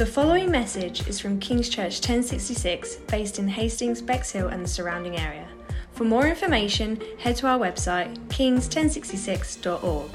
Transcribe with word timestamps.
The 0.00 0.06
following 0.06 0.50
message 0.50 1.06
is 1.08 1.20
from 1.20 1.38
King's 1.38 1.68
Church 1.68 1.96
1066, 1.96 2.96
based 3.08 3.38
in 3.38 3.46
Hastings, 3.46 4.00
Bexhill, 4.00 4.48
and 4.48 4.64
the 4.64 4.68
surrounding 4.68 5.18
area. 5.18 5.46
For 5.92 6.04
more 6.04 6.26
information, 6.26 6.98
head 7.18 7.36
to 7.36 7.46
our 7.46 7.58
website, 7.58 8.16
kings1066.org. 8.28 10.10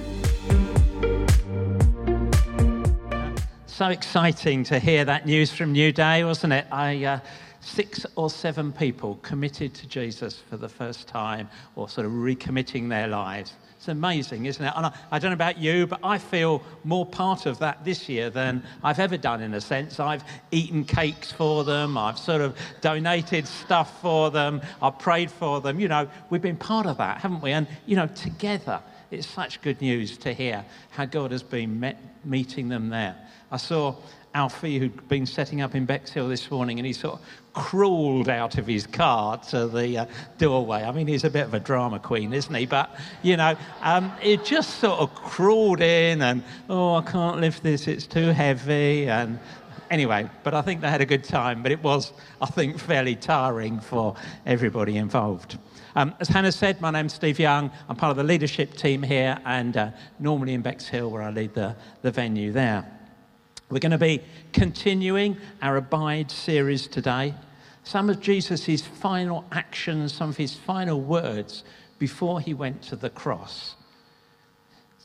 So 3.67 3.89
exciting 3.89 4.63
to 4.63 4.79
hear 4.79 5.05
that 5.05 5.27
news 5.27 5.53
from 5.53 5.71
New 5.71 5.91
Day, 5.91 6.23
wasn't 6.23 6.53
it? 6.53 6.65
I, 6.71 7.03
uh, 7.05 7.19
six 7.59 8.07
or 8.15 8.31
seven 8.31 8.73
people 8.73 9.19
committed 9.21 9.75
to 9.75 9.85
Jesus 9.85 10.41
for 10.49 10.57
the 10.57 10.67
first 10.67 11.07
time 11.07 11.47
or 11.75 11.87
sort 11.89 12.07
of 12.07 12.13
recommitting 12.13 12.89
their 12.89 13.07
lives. 13.07 13.53
It's 13.85 13.89
amazing, 13.91 14.47
isn't 14.47 14.65
it? 14.65 14.73
And 14.75 14.87
I, 14.87 14.93
I, 15.11 15.19
don't 15.19 15.29
know 15.29 15.35
about 15.35 15.59
you, 15.59 15.85
but 15.85 15.99
I 16.01 16.17
feel 16.17 16.63
more 16.83 17.05
part 17.05 17.45
of 17.45 17.59
that 17.59 17.85
this 17.85 18.09
year 18.09 18.31
than 18.31 18.63
I've 18.83 18.97
ever 18.97 19.15
done 19.15 19.43
in 19.43 19.53
a 19.53 19.61
sense. 19.61 19.99
I've 19.99 20.23
eaten 20.49 20.83
cakes 20.83 21.31
for 21.31 21.63
them, 21.63 21.95
I've 21.95 22.17
sort 22.17 22.41
of 22.41 22.57
donated 22.81 23.45
stuff 23.45 24.01
for 24.01 24.31
them, 24.31 24.63
I've 24.81 24.97
prayed 24.97 25.29
for 25.29 25.61
them. 25.61 25.79
You 25.79 25.87
know, 25.87 26.09
we've 26.31 26.41
been 26.41 26.57
part 26.57 26.87
of 26.87 26.97
that, 26.97 27.21
haven't 27.21 27.41
we? 27.41 27.51
And, 27.51 27.67
you 27.85 27.95
know, 27.95 28.07
together, 28.07 28.81
it's 29.11 29.27
such 29.27 29.61
good 29.61 29.79
news 29.81 30.17
to 30.17 30.33
hear 30.33 30.65
how 30.89 31.05
God 31.05 31.29
has 31.29 31.43
been 31.43 31.79
met, 31.79 32.01
meeting 32.23 32.69
them 32.69 32.89
there. 32.89 33.15
I 33.51 33.57
saw 33.57 33.97
Alfie, 34.35 34.79
who'd 34.79 35.07
been 35.07 35.25
setting 35.25 35.61
up 35.61 35.75
in 35.75 35.85
Bexhill 35.85 36.27
this 36.27 36.51
morning, 36.51 36.77
and 36.77 36.85
he 36.85 36.91
sort 36.91 37.15
of 37.15 37.21
crawled 37.53 38.27
out 38.27 38.57
of 38.57 38.67
his 38.67 38.85
car 38.85 39.37
to 39.37 39.65
the 39.65 39.99
uh, 39.99 40.05
doorway. 40.37 40.83
I 40.83 40.91
mean, 40.91 41.07
he's 41.07 41.23
a 41.23 41.29
bit 41.29 41.45
of 41.45 41.53
a 41.53 41.59
drama 41.59 41.99
queen, 41.99 42.33
isn't 42.33 42.53
he? 42.53 42.65
But, 42.65 42.93
you 43.23 43.37
know, 43.37 43.55
um, 43.81 44.11
it 44.21 44.43
just 44.43 44.79
sort 44.81 44.99
of 44.99 45.15
crawled 45.15 45.79
in 45.79 46.21
and, 46.21 46.43
oh, 46.69 46.95
I 46.95 47.01
can't 47.03 47.39
lift 47.39 47.63
this, 47.63 47.87
it's 47.87 48.05
too 48.05 48.27
heavy. 48.27 49.07
And 49.07 49.39
anyway, 49.89 50.29
but 50.43 50.53
I 50.53 50.61
think 50.61 50.81
they 50.81 50.89
had 50.89 50.99
a 50.99 51.05
good 51.05 51.23
time. 51.23 51.63
But 51.63 51.71
it 51.71 51.81
was, 51.81 52.11
I 52.41 52.47
think, 52.47 52.77
fairly 52.77 53.15
tiring 53.15 53.79
for 53.79 54.17
everybody 54.45 54.97
involved. 54.97 55.57
Um, 55.95 56.13
as 56.19 56.27
Hannah 56.27 56.51
said, 56.51 56.81
my 56.81 56.91
name's 56.91 57.13
Steve 57.13 57.39
Young. 57.39 57.71
I'm 57.87 57.95
part 57.95 58.11
of 58.11 58.17
the 58.17 58.23
leadership 58.23 58.73
team 58.73 59.01
here 59.01 59.39
and 59.45 59.77
uh, 59.77 59.91
normally 60.19 60.53
in 60.53 60.61
Bexhill 60.61 61.09
where 61.09 61.21
I 61.21 61.29
lead 61.29 61.53
the, 61.53 61.73
the 62.01 62.11
venue 62.11 62.51
there. 62.51 62.94
We're 63.69 63.79
going 63.79 63.91
to 63.93 63.97
be 63.97 64.21
continuing 64.53 65.37
our 65.59 65.77
Abide 65.77 66.29
series 66.29 66.85
today. 66.85 67.33
Some 67.83 68.11
of 68.11 68.19
Jesus' 68.19 68.81
final 68.81 69.43
actions, 69.51 70.13
some 70.13 70.29
of 70.29 70.37
his 70.37 70.55
final 70.55 71.01
words 71.01 71.63
before 71.97 72.39
he 72.39 72.53
went 72.53 72.83
to 72.83 72.95
the 72.95 73.09
cross. 73.09 73.75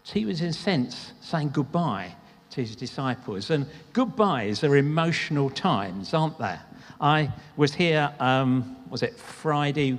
He 0.05 0.27
was, 0.27 0.43
in 0.43 0.49
a 0.49 0.53
sense, 0.53 1.13
saying 1.23 1.51
goodbye 1.51 2.15
to 2.51 2.61
his 2.61 2.77
disciples. 2.77 3.51
And 3.51 3.67
goodbyes 3.95 4.63
are 4.63 4.77
emotional 4.77 5.49
times, 5.49 6.13
aren't 6.13 6.39
they? 6.39 6.57
I 7.01 7.33
was 7.57 7.73
here, 7.73 8.13
um, 8.21 8.77
was 8.91 9.03
it 9.03 9.19
Friday? 9.19 9.99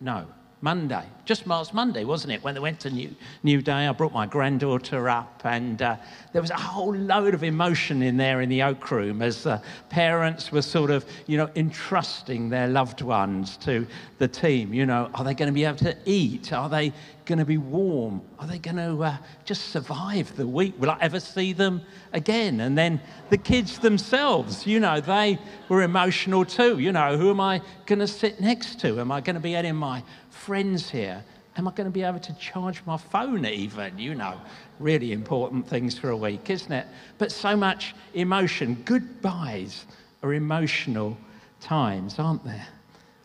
No, 0.00 0.26
Monday, 0.60 1.04
just 1.24 1.46
last 1.46 1.72
Monday, 1.72 2.04
wasn't 2.04 2.32
it? 2.32 2.42
When 2.42 2.54
they 2.54 2.60
went 2.60 2.80
to 2.80 2.90
New, 2.90 3.14
New 3.44 3.62
Day, 3.62 3.86
I 3.86 3.92
brought 3.92 4.12
my 4.12 4.26
granddaughter 4.26 5.08
up, 5.08 5.42
and 5.44 5.80
uh, 5.80 5.96
there 6.32 6.42
was 6.42 6.50
a 6.50 6.56
whole 6.56 6.94
load 6.94 7.32
of 7.34 7.44
emotion 7.44 8.02
in 8.02 8.16
there 8.16 8.40
in 8.40 8.48
the 8.48 8.62
Oak 8.62 8.90
Room 8.90 9.22
as 9.22 9.46
uh, 9.46 9.60
parents 9.88 10.50
were 10.50 10.62
sort 10.62 10.90
of, 10.90 11.04
you 11.28 11.36
know, 11.36 11.48
entrusting 11.54 12.48
their 12.48 12.66
loved 12.66 13.02
ones 13.02 13.56
to 13.58 13.86
the 14.18 14.26
team. 14.26 14.74
You 14.74 14.86
know, 14.86 15.10
are 15.14 15.22
they 15.22 15.34
going 15.34 15.48
to 15.48 15.52
be 15.52 15.64
able 15.64 15.78
to 15.78 15.96
eat? 16.04 16.52
Are 16.52 16.68
they 16.68 16.92
going 17.28 17.38
to 17.38 17.44
be 17.44 17.58
warm? 17.58 18.22
Are 18.38 18.46
they 18.46 18.58
going 18.58 18.78
to 18.78 19.04
uh, 19.04 19.16
just 19.44 19.66
survive 19.66 20.34
the 20.36 20.46
week? 20.46 20.74
Will 20.80 20.90
I 20.90 20.96
ever 21.00 21.20
see 21.20 21.52
them 21.52 21.82
again? 22.14 22.60
And 22.60 22.76
then 22.76 23.00
the 23.28 23.36
kids 23.36 23.78
themselves, 23.78 24.66
you 24.66 24.80
know, 24.80 25.00
they 25.00 25.38
were 25.68 25.82
emotional 25.82 26.46
too. 26.46 26.78
You 26.78 26.90
know, 26.90 27.18
who 27.18 27.28
am 27.30 27.40
I 27.40 27.60
going 27.84 27.98
to 27.98 28.08
sit 28.08 28.40
next 28.40 28.80
to? 28.80 28.98
Am 28.98 29.12
I 29.12 29.20
going 29.20 29.34
to 29.34 29.40
be 29.40 29.50
getting 29.50 29.76
my 29.76 30.02
friends 30.38 30.88
here? 30.88 31.22
Am 31.56 31.66
I 31.66 31.72
going 31.72 31.86
to 31.86 31.90
be 31.90 32.04
able 32.04 32.20
to 32.20 32.32
charge 32.34 32.82
my 32.86 32.96
phone 32.96 33.44
even? 33.44 33.98
You 33.98 34.14
know, 34.14 34.40
really 34.78 35.12
important 35.12 35.68
things 35.68 35.98
for 35.98 36.10
a 36.10 36.16
week, 36.16 36.50
isn't 36.50 36.70
it? 36.70 36.86
But 37.18 37.32
so 37.32 37.56
much 37.56 37.94
emotion. 38.14 38.80
Goodbyes 38.84 39.86
are 40.22 40.32
emotional 40.34 41.18
times, 41.60 42.18
aren't 42.18 42.44
there? 42.44 42.66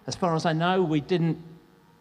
As 0.07 0.15
far 0.15 0.35
as 0.35 0.45
I 0.45 0.53
know, 0.53 0.81
we 0.81 0.99
didn't 0.99 1.37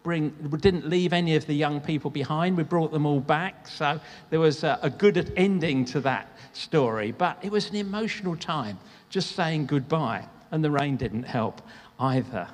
bring, 0.01 0.35
we 0.49 0.57
didn't 0.57 0.89
leave 0.89 1.13
any 1.13 1.35
of 1.35 1.45
the 1.45 1.53
young 1.53 1.79
people 1.79 2.09
behind. 2.09 2.57
We 2.57 2.63
brought 2.63 2.91
them 2.91 3.05
all 3.05 3.21
back. 3.21 3.67
So 3.67 3.99
there 4.31 4.39
was 4.39 4.63
a, 4.63 4.79
a 4.81 4.89
good 4.89 5.31
ending 5.37 5.85
to 5.85 6.01
that 6.01 6.27
story. 6.53 7.11
But 7.11 7.37
it 7.43 7.51
was 7.51 7.69
an 7.69 7.75
emotional 7.75 8.35
time, 8.35 8.79
just 9.09 9.35
saying 9.35 9.67
goodbye. 9.67 10.25
And 10.51 10.63
the 10.63 10.71
rain 10.71 10.97
didn't 10.97 11.23
help 11.23 11.61
either. 11.99 12.47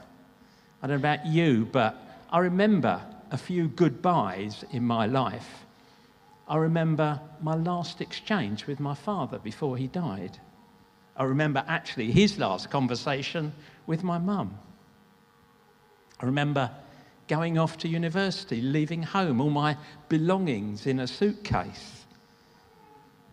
I 0.81 0.87
don't 0.87 1.01
know 1.01 1.09
about 1.09 1.25
you, 1.25 1.67
but 1.71 2.08
I 2.31 2.39
remember 2.39 3.01
a 3.31 3.37
few 3.37 3.67
goodbyes 3.67 4.63
in 4.71 4.83
my 4.83 5.07
life. 5.07 5.65
I 6.47 6.57
remember 6.57 7.19
my 7.41 7.55
last 7.55 8.01
exchange 8.01 8.67
with 8.67 8.79
my 8.79 8.93
father 8.93 9.39
before 9.39 9.77
he 9.77 9.87
died. 9.87 10.37
I 11.15 11.23
remember 11.23 11.63
actually 11.67 12.11
his 12.11 12.37
last 12.37 12.69
conversation 12.69 13.51
with 13.87 14.03
my 14.03 14.19
mum. 14.19 14.57
I 16.19 16.25
remember 16.25 16.69
going 17.27 17.57
off 17.57 17.77
to 17.79 17.87
university, 17.87 18.61
leaving 18.61 19.01
home, 19.03 19.41
all 19.41 19.49
my 19.49 19.77
belongings 20.07 20.85
in 20.85 20.99
a 20.99 21.07
suitcase. 21.07 22.05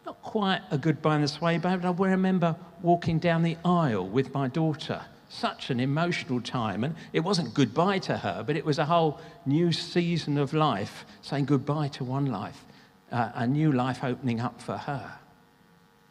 Not 0.07 0.23
quite 0.23 0.63
a 0.71 0.79
goodbye 0.79 1.17
in 1.17 1.23
this 1.23 1.41
way, 1.41 1.59
but 1.59 1.85
I 1.85 1.91
remember 1.91 2.57
walking 2.83 3.19
down 3.19 3.43
the 3.43 3.57
aisle 3.65 4.07
with 4.07 4.33
my 4.33 4.49
daughter 4.49 5.03
such 5.29 5.71
an 5.71 5.81
emotional 5.81 6.41
time. 6.41 6.85
And 6.85 6.95
it 7.13 7.21
wasn't 7.21 7.55
goodbye 7.55 7.99
to 8.01 8.17
her, 8.17 8.45
but 8.47 8.57
it 8.57 8.65
was 8.65 8.79
a 8.79 8.85
whole 8.85 9.21
new 9.45 9.73
season 9.73 10.39
of 10.39 10.53
life, 10.53 11.05
saying 11.23 11.47
goodbye 11.47 11.89
to 11.89 12.05
one 12.05 12.27
life, 12.27 12.65
uh, 13.13 13.33
a 13.35 13.47
new 13.47 13.73
life 13.73 14.05
opening 14.05 14.41
up 14.41 14.61
for 14.61 14.77
her. 14.77 15.19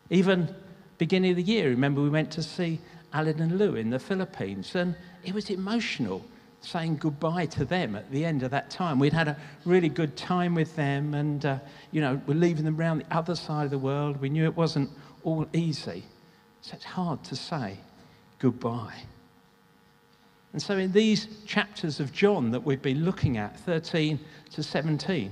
Even 0.10 0.54
beginning 0.98 1.32
of 1.32 1.38
the 1.38 1.44
year, 1.44 1.70
remember 1.70 2.02
we 2.02 2.10
went 2.10 2.32
to 2.32 2.44
see 2.44 2.80
Alan 3.14 3.42
and 3.42 3.58
Lou 3.58 3.76
in 3.76 3.90
the 3.90 4.00
Philippines, 4.00 4.76
and 4.76 4.96
it 5.24 5.34
was 5.34 5.50
emotional 5.50 6.24
saying 6.62 6.98
goodbye 6.98 7.46
to 7.46 7.64
them 7.64 7.96
at 7.96 8.10
the 8.12 8.26
end 8.26 8.42
of 8.44 8.52
that 8.52 8.70
time. 8.70 8.98
We'd 8.98 9.14
had 9.14 9.28
a 9.28 9.38
really 9.66 9.90
good 9.90 10.18
time 10.18 10.56
with 10.56 10.76
them, 10.76 11.14
and 11.14 11.46
uh, 11.46 11.60
you 11.92 12.02
know, 12.02 12.20
we're 12.28 12.34
leaving 12.34 12.66
them 12.66 12.80
around 12.80 13.00
the 13.00 13.16
other 13.16 13.36
side 13.36 13.66
of 13.66 13.72
the 13.72 13.78
world. 13.78 14.20
We 14.20 14.30
knew 14.30 14.46
it 14.46 14.58
wasn't 14.58 14.90
all 15.24 15.48
easy, 15.54 16.04
so 16.62 16.76
it's 16.76 16.86
hard 16.86 17.24
to 17.26 17.36
say 17.36 17.78
goodbye. 18.46 18.94
And 20.54 20.62
so, 20.62 20.78
in 20.78 20.92
these 20.92 21.28
chapters 21.48 22.00
of 22.00 22.14
John 22.14 22.52
that 22.52 22.64
we've 22.64 22.80
been 22.80 23.04
looking 23.04 23.38
at, 23.38 23.60
13 23.62 24.20
to 24.52 24.62
17, 24.62 25.32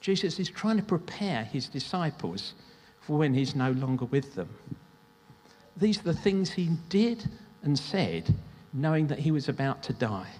Jesus 0.00 0.38
is 0.38 0.48
trying 0.48 0.78
to 0.78 0.82
prepare 0.82 1.44
his 1.44 1.68
disciples 1.68 2.54
for 3.02 3.18
when 3.18 3.34
he's 3.34 3.54
no 3.54 3.72
longer 3.72 4.06
with 4.06 4.34
them. 4.34 4.48
These 5.76 6.00
are 6.00 6.04
the 6.04 6.14
things 6.14 6.50
he 6.50 6.70
did 6.88 7.28
and 7.64 7.78
said, 7.78 8.34
knowing 8.72 9.08
that 9.08 9.18
he 9.18 9.30
was 9.30 9.50
about 9.50 9.82
to 9.82 9.92
die, 9.92 10.30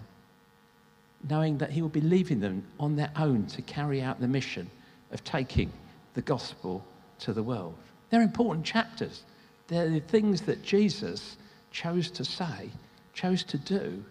knowing 1.28 1.58
that 1.58 1.72
he 1.72 1.82
would 1.82 1.92
be 1.92 2.00
leaving 2.00 2.40
them 2.40 2.64
on 2.80 2.96
their 2.96 3.12
own 3.16 3.44
to 3.48 3.60
carry 3.60 4.00
out 4.00 4.18
the 4.18 4.26
mission 4.26 4.70
of 5.10 5.22
taking 5.24 5.70
the 6.14 6.22
gospel 6.22 6.82
to 7.18 7.34
the 7.34 7.42
world. 7.42 7.76
They're 8.08 8.22
important 8.22 8.64
chapters. 8.64 9.24
They're 9.68 9.90
the 9.90 10.00
things 10.00 10.40
that 10.42 10.62
Jesus 10.62 11.36
chose 11.72 12.10
to 12.12 12.24
say, 12.24 12.70
chose 13.14 13.42
to 13.44 13.58
do, 13.58 14.04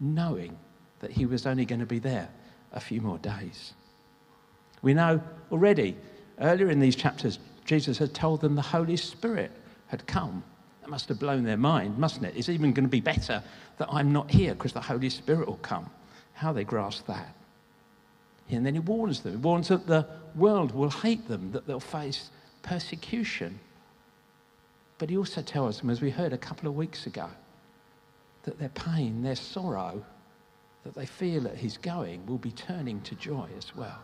knowing 0.00 0.56
that 1.00 1.10
he 1.10 1.26
was 1.26 1.46
only 1.46 1.64
going 1.64 1.80
to 1.80 1.86
be 1.86 1.98
there 1.98 2.28
a 2.72 2.80
few 2.80 3.00
more 3.00 3.18
days. 3.18 3.72
We 4.82 4.92
know 4.92 5.22
already, 5.50 5.96
earlier 6.40 6.68
in 6.68 6.80
these 6.80 6.96
chapters, 6.96 7.38
Jesus 7.64 7.96
had 7.96 8.12
told 8.12 8.40
them 8.40 8.54
the 8.54 8.62
Holy 8.62 8.96
Spirit 8.96 9.52
had 9.86 10.06
come. 10.06 10.42
That 10.82 10.90
must 10.90 11.08
have 11.08 11.18
blown 11.18 11.44
their 11.44 11.56
mind, 11.56 11.96
mustn't 11.98 12.26
it? 12.26 12.36
It's 12.36 12.50
even 12.50 12.72
going 12.72 12.84
to 12.84 12.90
be 12.90 13.00
better 13.00 13.42
that 13.78 13.88
I'm 13.90 14.12
not 14.12 14.30
here 14.30 14.54
because 14.54 14.72
the 14.72 14.80
Holy 14.80 15.08
Spirit 15.08 15.46
will 15.46 15.56
come. 15.56 15.88
How 16.34 16.52
they 16.52 16.64
grasp 16.64 17.06
that. 17.06 17.34
And 18.50 18.66
then 18.66 18.74
he 18.74 18.80
warns 18.80 19.20
them. 19.20 19.32
He 19.32 19.38
warns 19.38 19.68
that 19.68 19.86
the 19.86 20.06
world 20.34 20.74
will 20.74 20.90
hate 20.90 21.26
them, 21.28 21.52
that 21.52 21.66
they'll 21.66 21.80
face 21.80 22.30
persecution. 22.62 23.58
But 25.04 25.10
he 25.10 25.18
also 25.18 25.42
tells 25.42 25.80
them, 25.80 25.90
as 25.90 26.00
we 26.00 26.08
heard 26.08 26.32
a 26.32 26.38
couple 26.38 26.66
of 26.66 26.76
weeks 26.76 27.04
ago, 27.04 27.28
that 28.44 28.58
their 28.58 28.70
pain, 28.70 29.22
their 29.22 29.36
sorrow 29.36 30.02
that 30.82 30.94
they 30.94 31.04
feel 31.04 31.46
at 31.46 31.56
his 31.56 31.76
going 31.76 32.24
will 32.24 32.38
be 32.38 32.52
turning 32.52 33.02
to 33.02 33.14
joy 33.16 33.46
as 33.58 33.76
well. 33.76 33.98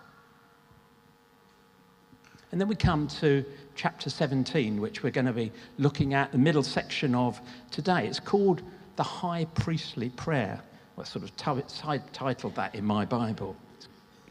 And 2.53 2.61
then 2.61 2.69
we 2.69 2.75
come 2.75 3.09
to 3.19 3.43
chapter 3.75 4.11
17, 4.11 4.79
which 4.79 5.03
we're 5.03 5.09
going 5.09 5.25
to 5.25 5.33
be 5.33 5.53
looking 5.79 6.13
at 6.13 6.33
the 6.33 6.39
middle 6.39 6.63
section 6.63 7.15
of 7.15 7.41
today. 7.71 8.07
It's 8.07 8.21
called 8.21 8.61
the 8.97 9.03
High 9.03 9.47
Priestly 9.55 10.11
Prayer. 10.11 10.61
I 10.99 11.05
sort 11.05 11.25
of 11.25 11.35
titled 11.35 12.55
that 12.57 12.75
in 12.75 12.85
my 12.85 13.07
Bible. 13.07 13.57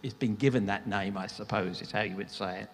It's 0.04 0.14
been 0.14 0.36
given 0.36 0.68
that 0.68 0.86
name, 0.86 1.18
I 1.18 1.26
suppose, 1.26 1.82
is 1.82 1.90
how 1.92 2.02
you 2.02 2.16
would 2.18 2.30
say 2.30 2.60
it. 2.60 2.70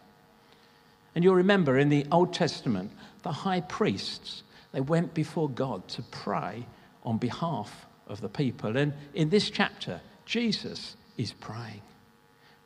And 1.16 1.24
you'll 1.24 1.36
remember 1.36 1.80
in 1.80 1.90
the 1.90 2.06
Old 2.12 2.34
Testament, 2.34 2.92
the 3.24 3.32
high 3.32 3.62
priests, 3.62 4.44
they 4.74 4.82
went 4.82 5.14
before 5.14 5.50
God 5.50 5.88
to 5.88 6.02
pray 6.04 6.66
on 7.04 7.18
behalf 7.18 7.86
of 8.08 8.20
the 8.20 8.30
people. 8.30 8.76
And 8.76 8.94
in 9.14 9.30
this 9.30 9.50
chapter, 9.50 10.02
Jesus 10.26 10.98
is 11.18 11.32
praying. 11.32 11.82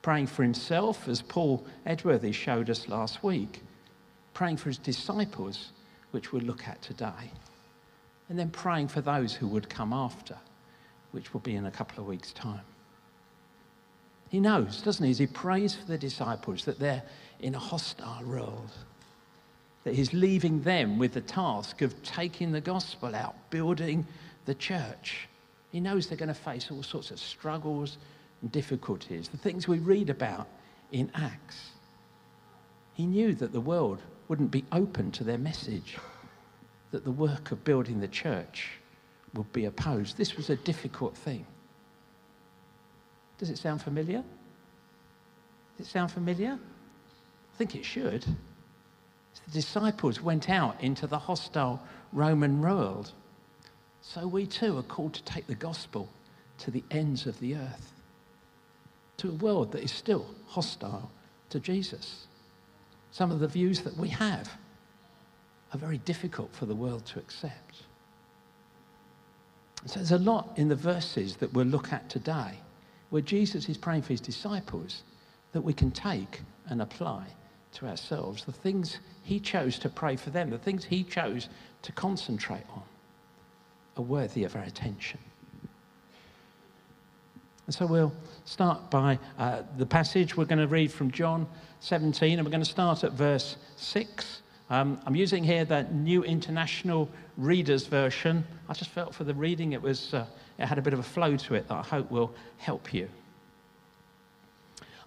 Praying 0.02 0.28
for 0.28 0.44
himself, 0.44 1.08
as 1.08 1.22
Paul 1.22 1.66
Edworthy 1.86 2.32
showed 2.32 2.70
us 2.70 2.88
last 2.88 3.24
week, 3.24 3.62
praying 4.34 4.58
for 4.58 4.70
his 4.70 4.78
disciples, 4.78 5.72
which 6.12 6.32
we'll 6.32 6.42
look 6.42 6.68
at 6.68 6.82
today, 6.82 7.32
and 8.30 8.40
then 8.40 8.50
praying 8.50 8.88
for 8.88 9.02
those 9.02 9.34
who 9.34 9.48
would 9.48 9.70
come 9.70 9.94
after, 9.94 10.38
which 11.12 11.34
will 11.34 11.42
be 11.42 11.56
in 11.56 11.66
a 11.66 11.72
couple 11.72 12.00
of 12.00 12.08
weeks' 12.08 12.32
time. 12.32 12.62
He 14.30 14.40
knows, 14.40 14.82
doesn't 14.82 15.04
he, 15.04 15.12
as 15.12 15.18
he 15.18 15.28
prays 15.28 15.76
for 15.76 15.86
the 15.86 15.98
disciples 15.98 16.66
that 16.66 16.80
they're 16.80 17.04
in 17.40 17.56
a 17.56 17.60
hostile 17.60 18.24
world, 18.24 18.72
that 19.84 19.96
he's 19.96 20.14
leaving 20.14 20.62
them 20.62 21.00
with 21.00 21.14
the 21.14 21.22
task 21.22 21.82
of 21.82 22.02
taking 22.04 22.52
the 22.52 22.62
gospel 22.62 23.16
out, 23.16 23.36
building 23.50 24.06
the 24.46 24.54
church. 24.54 25.28
He 25.72 25.80
knows 25.80 26.08
they're 26.08 26.18
going 26.18 26.28
to 26.28 26.34
face 26.34 26.70
all 26.70 26.84
sorts 26.84 27.12
of 27.12 27.20
struggles 27.20 27.98
and 28.42 28.52
difficulties, 28.52 29.30
the 29.30 29.38
things 29.38 29.68
we 29.68 29.80
read 29.80 30.10
about 30.10 30.48
in 30.92 31.12
Acts. 31.16 31.72
He 32.94 33.06
knew 33.06 33.34
that 33.36 33.52
the 33.52 33.62
world 33.62 34.02
wouldn't 34.28 34.52
be 34.52 34.66
open 34.72 35.12
to 35.12 35.24
their 35.24 35.38
message, 35.38 35.98
that 36.92 37.04
the 37.04 37.12
work 37.12 37.52
of 37.52 37.64
building 37.64 38.00
the 38.00 38.08
church 38.08 38.80
would 39.34 39.52
be 39.54 39.66
opposed. 39.66 40.18
This 40.18 40.36
was 40.36 40.50
a 40.50 40.56
difficult 40.56 41.16
thing. 41.16 41.46
Does 43.40 43.50
it 43.50 43.58
sound 43.58 43.82
familiar? 43.82 44.24
Does 45.78 45.88
it 45.88 45.90
sound 45.90 46.12
familiar? 46.12 46.60
I 46.60 47.58
think 47.58 47.74
it 47.74 47.86
should. 47.86 48.26
The 49.46 49.52
disciples 49.52 50.22
went 50.22 50.50
out 50.50 50.80
into 50.84 51.08
the 51.08 51.18
hostile 51.18 51.82
Roman 52.12 52.62
world. 52.62 53.14
So 54.02 54.28
we 54.28 54.46
too 54.46 54.78
are 54.78 54.84
called 54.84 55.14
to 55.14 55.24
take 55.24 55.48
the 55.48 55.56
gospel 55.56 56.10
to 56.60 56.72
the 56.72 56.84
ends 56.92 57.26
of 57.26 57.40
the 57.40 57.56
earth, 57.56 57.94
to 59.18 59.30
a 59.30 59.34
world 59.34 59.72
that 59.72 59.84
is 59.84 59.92
still 59.92 60.26
hostile 60.48 61.10
to 61.50 61.60
Jesus. 61.60 62.28
Some 63.12 63.32
of 63.32 63.40
the 63.40 63.48
views 63.48 63.82
that 63.82 63.96
we 63.96 64.10
have 64.10 64.58
are 65.74 65.78
very 65.78 66.00
difficult 66.00 66.54
for 66.54 66.66
the 66.66 66.76
world 66.76 67.06
to 67.06 67.20
accept. 67.20 67.84
So 69.86 69.96
there's 69.96 70.12
a 70.12 70.18
lot 70.18 70.52
in 70.58 70.68
the 70.68 70.76
verses 70.76 71.38
that 71.38 71.54
we'll 71.54 71.66
look 71.66 71.94
at 71.94 72.10
today 72.10 72.60
where 73.10 73.22
Jesus 73.22 73.70
is 73.70 73.78
praying 73.78 74.04
for 74.04 74.14
his 74.14 74.22
disciples 74.22 75.04
that 75.52 75.62
we 75.62 75.74
can 75.74 75.92
take 75.92 76.42
and 76.68 76.82
apply 76.82 77.26
to 77.74 77.88
ourselves. 77.88 78.46
The 78.46 78.52
things 78.52 79.00
he 79.24 79.40
chose 79.40 79.80
to 79.80 79.90
pray 79.90 80.16
for 80.16 80.30
them, 80.30 80.50
the 80.50 80.58
things 80.58 80.86
he 80.86 81.04
chose 81.04 81.50
to 81.82 81.92
concentrate 81.92 82.66
on, 82.74 82.84
are 83.98 84.04
worthy 84.04 84.44
of 84.44 84.56
our 84.56 84.64
attention. 84.64 85.20
And 87.66 87.76
so 87.76 87.86
we'll 87.86 88.14
start 88.46 88.90
by 88.90 89.20
uh, 89.38 89.62
the 89.78 89.86
passage. 89.86 90.36
We're 90.36 90.46
going 90.46 90.60
to 90.60 90.68
read 90.68 90.92
from 90.92 91.12
John 91.12 91.48
17, 91.82 92.40
and 92.40 92.46
we're 92.46 92.52
going 92.52 92.64
to 92.64 92.70
start 92.70 93.04
at 93.04 93.14
verse 93.14 93.58
6. 93.76 94.42
Um, 94.72 95.00
I'm 95.06 95.16
using 95.16 95.44
here 95.44 95.66
the 95.66 95.84
New 95.84 96.24
International 96.24 97.10
Reader's 97.38 97.86
Version. 97.86 98.46
I 98.68 98.74
just 98.74 98.90
felt 98.90 99.14
for 99.14 99.24
the 99.24 99.34
reading 99.34 99.74
it 99.74 99.82
was. 99.82 100.14
Uh, 100.14 100.26
it 100.60 100.68
had 100.68 100.78
a 100.78 100.82
bit 100.82 100.94
of 100.94 101.00
a 101.00 101.04
flow 101.04 101.38
to 101.38 101.56
it 101.56 101.68
that 101.70 101.76
I 101.76 101.84
hope 101.84 102.12
will 102.12 102.34
help 102.58 102.94
you. 102.94 103.08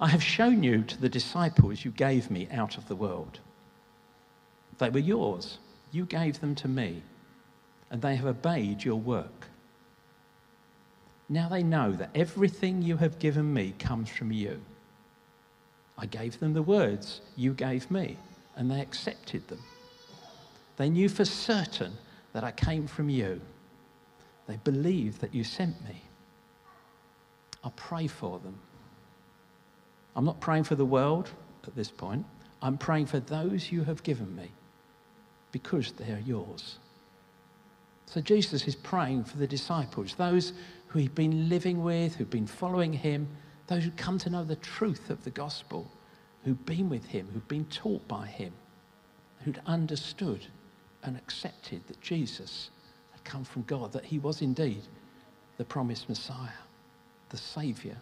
I 0.01 0.09
have 0.09 0.23
shown 0.23 0.63
you 0.63 0.83
to 0.83 1.01
the 1.01 1.09
disciples 1.09 1.85
you 1.85 1.91
gave 1.91 2.31
me 2.31 2.49
out 2.51 2.79
of 2.79 2.89
the 2.89 2.97
world. 2.97 3.39
They 4.79 4.89
were 4.89 4.99
yours. 4.99 5.59
You 5.93 6.07
gave 6.07 6.41
them 6.41 6.55
to 6.57 6.69
me, 6.69 7.03
and 7.91 8.01
they 8.01 8.17
have 8.17 8.25
obeyed 8.25 8.83
your 8.83 8.97
work. 8.97 9.47
Now 11.29 11.49
they 11.49 11.63
know 11.63 11.93
that 11.93 12.11
everything 12.15 12.81
you 12.81 12.97
have 12.97 13.19
given 13.19 13.53
me 13.53 13.75
comes 13.79 14.09
from 14.09 14.33
you. 14.33 14.61
I 15.99 16.07
gave 16.07 16.41
them 16.41 16.55
the 16.55 16.63
words 16.63 17.21
you 17.37 17.53
gave 17.53 17.91
me, 17.91 18.17
and 18.57 18.71
they 18.71 18.81
accepted 18.81 19.47
them. 19.49 19.63
They 20.79 20.89
knew 20.89 21.11
for 21.11 21.27
certain 21.27 21.93
that 22.33 22.43
I 22.43 22.51
came 22.53 22.87
from 22.87 23.11
you 23.11 23.41
they 24.47 24.57
believe 24.65 25.21
that 25.21 25.35
you 25.35 25.45
sent 25.45 25.83
me. 25.85 26.03
I 27.65 27.71
pray 27.77 28.07
for 28.07 28.39
them. 28.39 28.59
I'm 30.17 30.25
not 30.25 30.41
praying 30.41 30.65
for 30.65 30.75
the 30.75 30.85
world 30.85 31.31
at 31.67 31.75
this 31.75 31.91
point. 31.91 32.27
I'm 32.61 32.77
praying 32.77 33.07
for 33.07 33.21
those 33.21 33.71
you 33.73 33.85
have 33.85 34.03
given 34.03 34.35
me 34.35 34.51
because 35.53 35.93
they 35.93 36.13
are 36.13 36.23
yours. 36.25 36.79
So 38.07 38.21
Jesus 38.21 38.67
is 38.67 38.77
praying 38.77 39.25
for 39.25 39.39
the 39.39 39.47
disciples, 39.47 40.15
those 40.17 40.53
who 40.89 40.99
he'd 40.99 41.15
been 41.15 41.49
living 41.49 41.83
with, 41.83 42.17
who've 42.17 42.29
been 42.29 42.47
following 42.47 42.93
him, 42.93 43.29
those 43.69 43.85
who 43.85 43.91
come 43.93 44.19
to 44.19 44.31
know 44.31 44.45
the 44.45 44.57
truth 44.57 45.09
of 45.09 45.25
the 45.25 45.31
gospel, 45.31 45.91
who've 46.45 46.67
been 46.67 46.91
with 46.91 47.07
him, 47.07 47.29
who've 47.33 47.49
been 47.49 47.65
taught 47.67 48.07
by 48.09 48.27
him, 48.27 48.53
who'd 49.45 49.61
understood 49.67 50.47
and 51.03 51.17
accepted 51.17 51.87
that 51.87 52.01
Jesus 52.01 52.71
come 53.25 53.45
from 53.45 53.63
God, 53.63 53.93
that 53.93 54.05
he 54.05 54.19
was 54.19 54.43
indeed 54.43 54.83
the 55.59 55.65
promised 55.65 56.09
Messiah, 56.09 56.49
the 57.29 57.37
Saviour 57.37 57.97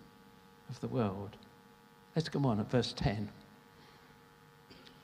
of 0.69 0.81
the 0.81 0.88
world. 0.88 1.37
Let's 2.14 2.28
go 2.28 2.40
on 2.44 2.61
at 2.61 2.70
verse 2.70 2.93
10. 2.96 3.28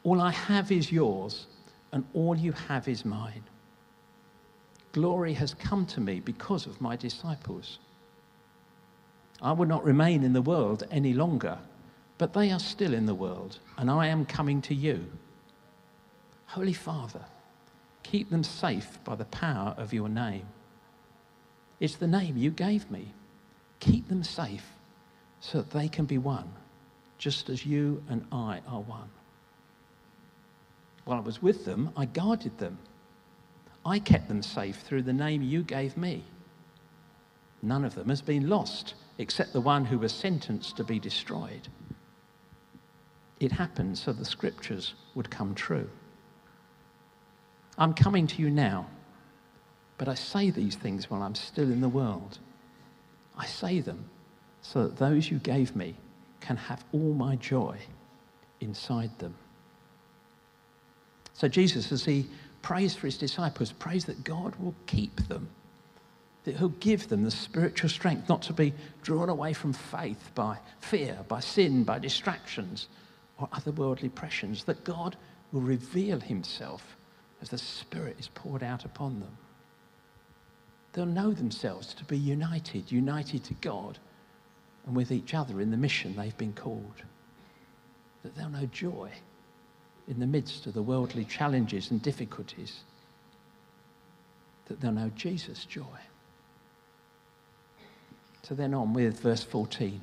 All 0.05 0.21
I 0.21 0.31
have 0.31 0.71
is 0.71 0.93
yours, 0.93 1.47
and 1.93 2.05
all 2.15 2.37
you 2.37 2.53
have 2.53 2.89
is 2.89 3.05
mine. 3.05 3.43
Glory 4.93 5.35
has 5.35 5.55
come 5.55 5.85
to 5.87 6.01
me 6.01 6.21
because 6.21 6.67
of 6.67 6.81
my 6.81 6.97
disciples. 6.97 7.79
I 9.43 9.53
will 9.53 9.67
not 9.67 9.85
remain 9.85 10.23
in 10.23 10.33
the 10.33 10.43
world 10.43 10.85
any 10.91 11.13
longer, 11.13 11.59
but 12.19 12.33
they 12.33 12.51
are 12.51 12.61
still 12.61 12.95
in 12.95 13.05
the 13.07 13.15
world, 13.15 13.59
and 13.77 13.91
I 13.91 14.07
am 14.07 14.25
coming 14.25 14.63
to 14.63 14.75
you. 14.75 15.05
Holy 16.47 16.73
Father, 16.73 17.25
Keep 18.11 18.31
them 18.31 18.45
safe 18.45 18.99
by 19.03 19.17
the 19.17 19.25
power 19.25 19.75
of 19.77 19.93
your 19.93 20.09
name. 20.09 20.47
It's 21.81 21.97
the 21.97 22.07
name 22.07 22.37
you 22.37 22.51
gave 22.51 22.89
me. 22.89 23.13
Keep 23.81 24.09
them 24.09 24.23
safe 24.23 24.71
so 25.41 25.59
that 25.59 25.71
they 25.71 25.89
can 25.89 26.05
be 26.05 26.17
one, 26.17 26.49
just 27.19 27.51
as 27.51 27.67
you 27.67 28.03
and 28.09 28.25
I 28.31 28.61
are 28.69 28.81
one. 28.81 29.11
While 31.05 31.19
I 31.19 31.23
was 31.23 31.43
with 31.43 31.65
them, 31.65 31.91
I 31.97 32.05
guarded 32.05 32.59
them. 32.59 32.79
I 33.85 33.99
kept 33.99 34.29
them 34.29 34.43
safe 34.43 34.77
through 34.83 35.03
the 35.03 35.13
name 35.13 35.43
you 35.43 35.65
gave 35.65 35.97
me. 35.97 36.23
None 37.61 37.85
of 37.85 37.97
them 37.97 38.09
has 38.09 38.23
been 38.23 38.49
lost 38.49 38.95
except 39.19 39.53
the 39.53 39.61
one 39.61 39.85
who 39.85 39.99
was 39.99 40.13
sentenced 40.13 40.77
to 40.77 40.85
be 40.85 41.01
destroyed. 41.01 41.69
It 43.41 43.51
happened 43.51 43.99
so 43.99 44.13
the 44.13 44.25
scriptures 44.25 44.95
would 45.17 45.29
come 45.29 45.57
true. 45.57 45.91
I'm 47.79 47.95
coming 47.95 48.27
to 48.29 48.43
you 48.43 48.51
now, 48.51 48.87
but 49.99 50.09
I 50.09 50.15
say 50.15 50.51
these 50.51 50.77
things 50.77 51.11
while 51.11 51.23
I'm 51.23 51.35
still 51.35 51.71
in 51.71 51.81
the 51.81 51.89
world. 51.89 52.39
I 53.37 53.47
say 53.47 53.81
them 53.81 54.09
so 54.63 54.85
that 54.85 54.97
those 54.97 55.31
you 55.31 55.39
gave 55.39 55.77
me 55.77 55.95
can 56.41 56.57
have 56.57 56.85
all 56.93 57.13
my 57.13 57.37
joy 57.37 57.77
inside 58.61 59.19
them. 59.19 59.35
So, 61.35 61.49
Jesus, 61.49 61.93
as 61.93 62.05
he 62.05 62.27
prays 62.63 62.95
for 62.95 63.07
his 63.07 63.19
disciples, 63.19 63.73
prays 63.73 64.07
that 64.07 64.25
God 64.25 64.57
will 64.57 64.75
keep 64.87 65.29
them, 65.29 65.49
that 66.45 66.57
he'll 66.57 66.71
give 66.71 67.09
them 67.09 67.25
the 67.25 67.31
spiritual 67.31 67.91
strength 67.91 68.29
not 68.29 68.41
to 68.43 68.55
be 68.55 68.73
drawn 69.03 69.29
away 69.29 69.53
from 69.53 69.75
faith 69.75 70.31
by 70.35 70.59
fear, 70.81 71.19
by 71.29 71.41
sin, 71.41 71.85
by 71.85 71.99
distractions, 71.99 72.89
or 73.39 73.49
otherworldly 73.49 74.15
pressures, 74.15 74.65
that 74.65 74.83
God 74.83 75.17
will 75.53 75.61
reveal 75.61 76.21
himself 76.21 76.97
as 77.41 77.51
the 77.51 77.59
Spirit 77.59 78.17
is 78.19 78.29
poured 78.29 78.63
out 78.63 78.85
upon 78.85 79.21
them. 79.21 79.37
They'll 80.93 81.07
know 81.07 81.33
themselves 81.33 81.93
to 81.95 82.05
be 82.05 82.17
united, 82.17 82.91
united 82.91 83.45
to 83.45 83.55
God 83.55 83.99
and 84.87 84.97
with 84.97 85.13
each 85.13 85.35
other 85.35 85.61
in 85.61 85.71
the 85.71 85.77
mission 85.77 86.17
they've 86.17 86.37
been 86.39 86.55
called. 86.55 87.03
That 88.23 88.35
they'll 88.35 88.49
know 88.49 88.67
joy 88.67 89.11
in 90.09 90.21
the 90.21 90.27
midst 90.27 90.67
of 90.67 90.75
the 90.75 90.83
worldly 90.83 91.25
challenges 91.25 91.91
and 91.91 92.01
difficulties. 92.01 92.81
That 94.67 94.81
they'll 94.81 94.93
know 94.93 95.11
Jesus' 95.15 95.65
joy. 95.65 95.85
So 98.43 98.55
then 98.55 98.75
on 98.75 98.95
with 98.95 99.21
verse 99.21 99.43
14. 99.43 100.01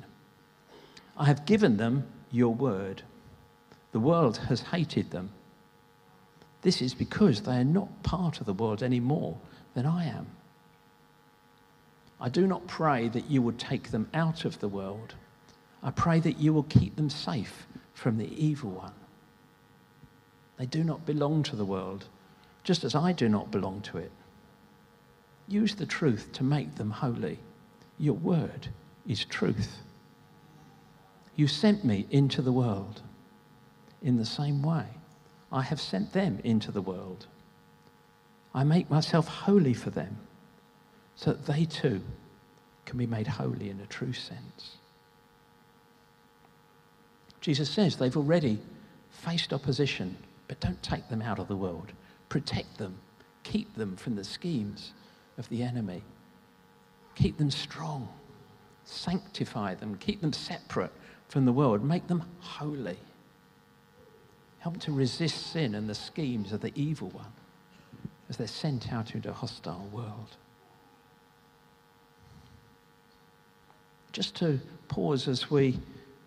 I 1.16 1.24
have 1.24 1.46
given 1.46 1.76
them 1.76 2.06
your 2.30 2.54
word. 2.54 3.02
The 3.92 4.00
world 4.00 4.36
has 4.48 4.60
hated 4.60 5.10
them 5.10 5.30
this 6.64 6.80
is 6.80 6.94
because 6.94 7.42
they 7.42 7.58
are 7.58 7.64
not 7.64 8.02
part 8.02 8.40
of 8.40 8.46
the 8.46 8.54
world 8.54 8.82
any 8.82 8.98
more 8.98 9.36
than 9.74 9.84
I 9.84 10.06
am. 10.06 10.26
I 12.18 12.30
do 12.30 12.46
not 12.46 12.66
pray 12.66 13.08
that 13.08 13.30
you 13.30 13.42
would 13.42 13.58
take 13.58 13.90
them 13.90 14.08
out 14.14 14.46
of 14.46 14.58
the 14.60 14.68
world. 14.68 15.14
I 15.82 15.90
pray 15.90 16.20
that 16.20 16.38
you 16.38 16.54
will 16.54 16.62
keep 16.62 16.96
them 16.96 17.10
safe 17.10 17.66
from 17.92 18.16
the 18.16 18.32
evil 18.42 18.70
one. 18.70 18.94
They 20.56 20.64
do 20.64 20.82
not 20.82 21.04
belong 21.04 21.42
to 21.44 21.56
the 21.56 21.66
world, 21.66 22.06
just 22.62 22.82
as 22.82 22.94
I 22.94 23.12
do 23.12 23.28
not 23.28 23.50
belong 23.50 23.82
to 23.82 23.98
it. 23.98 24.12
Use 25.46 25.74
the 25.74 25.84
truth 25.84 26.32
to 26.32 26.44
make 26.44 26.76
them 26.76 26.90
holy. 26.90 27.40
Your 27.98 28.14
word 28.14 28.68
is 29.06 29.26
truth. 29.26 29.82
You 31.36 31.46
sent 31.46 31.84
me 31.84 32.06
into 32.10 32.40
the 32.40 32.52
world. 32.52 33.02
In 34.00 34.16
the 34.16 34.24
same 34.24 34.62
way, 34.62 34.86
I 35.54 35.62
have 35.62 35.80
sent 35.80 36.12
them 36.12 36.40
into 36.42 36.72
the 36.72 36.82
world. 36.82 37.28
I 38.52 38.64
make 38.64 38.90
myself 38.90 39.28
holy 39.28 39.72
for 39.72 39.90
them 39.90 40.18
so 41.14 41.30
that 41.32 41.46
they 41.46 41.64
too 41.64 42.02
can 42.84 42.98
be 42.98 43.06
made 43.06 43.28
holy 43.28 43.70
in 43.70 43.78
a 43.78 43.86
true 43.86 44.12
sense. 44.12 44.78
Jesus 47.40 47.70
says 47.70 47.94
they've 47.96 48.16
already 48.16 48.58
faced 49.10 49.52
opposition, 49.52 50.16
but 50.48 50.58
don't 50.58 50.82
take 50.82 51.08
them 51.08 51.22
out 51.22 51.38
of 51.38 51.46
the 51.46 51.56
world. 51.56 51.92
Protect 52.28 52.76
them, 52.76 52.98
keep 53.44 53.72
them 53.76 53.94
from 53.94 54.16
the 54.16 54.24
schemes 54.24 54.92
of 55.38 55.48
the 55.50 55.62
enemy. 55.62 56.02
Keep 57.14 57.38
them 57.38 57.52
strong, 57.52 58.08
sanctify 58.84 59.76
them, 59.76 59.94
keep 59.98 60.20
them 60.20 60.32
separate 60.32 60.92
from 61.28 61.44
the 61.44 61.52
world, 61.52 61.84
make 61.84 62.08
them 62.08 62.24
holy. 62.40 62.98
Help 64.64 64.80
to 64.80 64.92
resist 64.92 65.52
sin 65.52 65.74
and 65.74 65.90
the 65.90 65.94
schemes 65.94 66.50
of 66.50 66.62
the 66.62 66.72
evil 66.74 67.10
one 67.10 67.30
as 68.30 68.38
they're 68.38 68.46
sent 68.46 68.94
out 68.94 69.14
into 69.14 69.28
a 69.28 69.32
hostile 69.34 69.86
world. 69.92 70.38
Just 74.12 74.34
to 74.36 74.58
pause 74.88 75.28
as 75.28 75.50
we, 75.50 75.78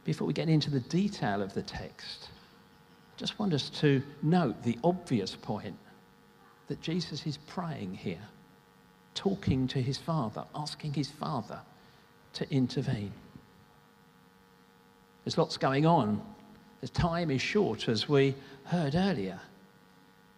before 0.04 0.28
we 0.28 0.36
get 0.36 0.50
into 0.50 0.70
the 0.70 0.82
detail 0.82 1.42
of 1.42 1.56
the 1.56 1.64
text, 1.64 2.30
just 3.16 3.40
want 3.40 3.56
us 3.56 3.72
to 3.72 4.04
note 4.22 4.62
the 4.62 4.78
obvious 4.84 5.36
point 5.36 5.76
that 6.68 6.80
Jesus 6.80 7.26
is 7.26 7.38
praying 7.38 7.96
here, 7.96 8.22
talking 9.16 9.68
to 9.68 9.82
his 9.82 9.98
Father, 9.98 10.46
asking 10.54 10.94
his 10.94 11.10
Father 11.10 11.60
to 12.34 12.48
intervene. 12.54 13.14
There's 15.24 15.40
lots 15.40 15.58
going 15.58 15.88
on. 15.88 16.22
The 16.82 16.88
time 16.88 17.32
is 17.32 17.42
short, 17.42 17.88
as 17.88 18.08
we 18.08 18.36
heard 18.66 18.96
earlier. 18.96 19.40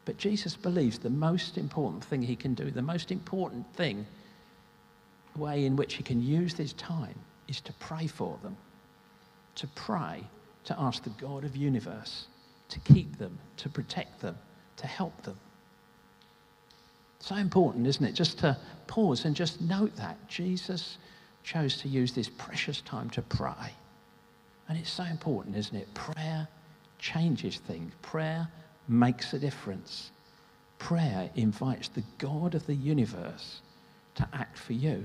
But 0.05 0.17
Jesus 0.17 0.55
believes 0.55 0.97
the 0.97 1.09
most 1.09 1.57
important 1.57 2.03
thing 2.03 2.21
he 2.21 2.35
can 2.35 2.53
do, 2.53 2.71
the 2.71 2.81
most 2.81 3.11
important 3.11 3.65
thing, 3.75 4.05
way 5.35 5.65
in 5.65 5.75
which 5.75 5.95
he 5.95 6.03
can 6.03 6.21
use 6.21 6.53
this 6.53 6.73
time, 6.73 7.15
is 7.47 7.61
to 7.61 7.73
pray 7.73 8.07
for 8.07 8.37
them. 8.41 8.55
To 9.55 9.67
pray, 9.67 10.23
to 10.65 10.79
ask 10.79 11.03
the 11.03 11.09
God 11.11 11.43
of 11.43 11.55
universe 11.55 12.27
to 12.69 12.79
keep 12.79 13.17
them, 13.17 13.37
to 13.57 13.67
protect 13.67 14.21
them, 14.21 14.37
to 14.77 14.87
help 14.87 15.21
them. 15.23 15.37
So 17.19 17.35
important, 17.35 17.85
isn't 17.85 18.05
it? 18.05 18.13
Just 18.13 18.39
to 18.39 18.57
pause 18.87 19.25
and 19.25 19.35
just 19.35 19.59
note 19.59 19.95
that 19.97 20.17
Jesus 20.29 20.97
chose 21.43 21.77
to 21.77 21.89
use 21.89 22.13
this 22.13 22.29
precious 22.29 22.81
time 22.81 23.09
to 23.11 23.21
pray. 23.21 23.73
And 24.69 24.77
it's 24.77 24.91
so 24.91 25.03
important, 25.03 25.57
isn't 25.57 25.75
it? 25.75 25.91
Prayer 25.95 26.47
changes 26.99 27.57
things. 27.57 27.91
Prayer 28.03 28.47
makes 28.87 29.33
a 29.33 29.39
difference. 29.39 30.11
Prayer 30.77 31.29
invites 31.35 31.89
the 31.89 32.03
God 32.19 32.53
of 32.53 32.65
the 32.67 32.75
universe 32.75 33.61
to 34.15 34.27
act 34.31 34.57
for 34.57 34.73
you. 34.73 35.03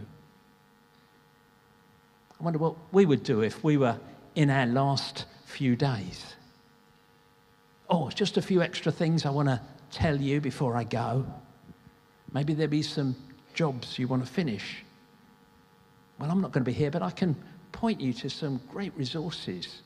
I 2.39 2.45
wonder 2.45 2.59
what 2.59 2.77
we 2.93 3.07
would 3.07 3.23
do 3.23 3.41
if 3.41 3.65
we 3.65 3.79
were 3.79 3.99
in 4.35 4.51
our 4.51 4.67
last 4.67 5.25
few 5.47 5.77
days. 5.77 6.35
Oh, 7.89 8.11
just 8.11 8.37
a 8.37 8.43
few 8.43 8.61
extra 8.61 8.93
things 8.93 9.25
I 9.25 9.31
want 9.31 9.49
to 9.49 9.61
tell 9.91 10.21
you 10.21 10.41
before 10.41 10.77
I 10.77 10.85
go. 10.85 11.25
Maybe 12.33 12.53
there'll 12.53 12.71
be 12.71 12.83
some 12.83 13.17
jobs 13.55 13.99
you 13.99 14.09
want 14.09 14.27
to 14.27 14.31
finish. 14.31 14.85
Well, 16.19 16.31
I'm 16.31 16.41
not 16.41 16.53
going 16.53 16.65
to 16.65 16.71
be 16.71 16.77
here, 16.77 16.91
but 16.91 17.03
I 17.03 17.11
can 17.11 17.37
point 17.85 18.01
you 18.01 18.15
to 18.15 18.31
some 18.31 18.59
great 18.73 18.97
resources 18.97 19.83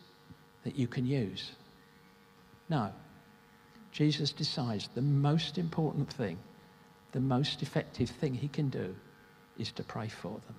that 0.63 0.77
you 0.77 0.87
can 0.87 1.05
use. 1.05 1.51
No, 2.69 2.93
Jesus 3.91 4.31
decides 4.31 4.89
the 4.95 5.03
most 5.03 5.59
important 5.59 6.09
thing, 6.13 6.39
the 7.11 7.19
most 7.19 7.61
effective 7.61 8.09
thing 8.09 8.35
he 8.35 8.47
can 8.47 8.69
do 8.69 8.95
is 9.59 9.73
to 9.73 9.83
pray 9.83 10.07
for 10.07 10.41
them. 10.47 10.55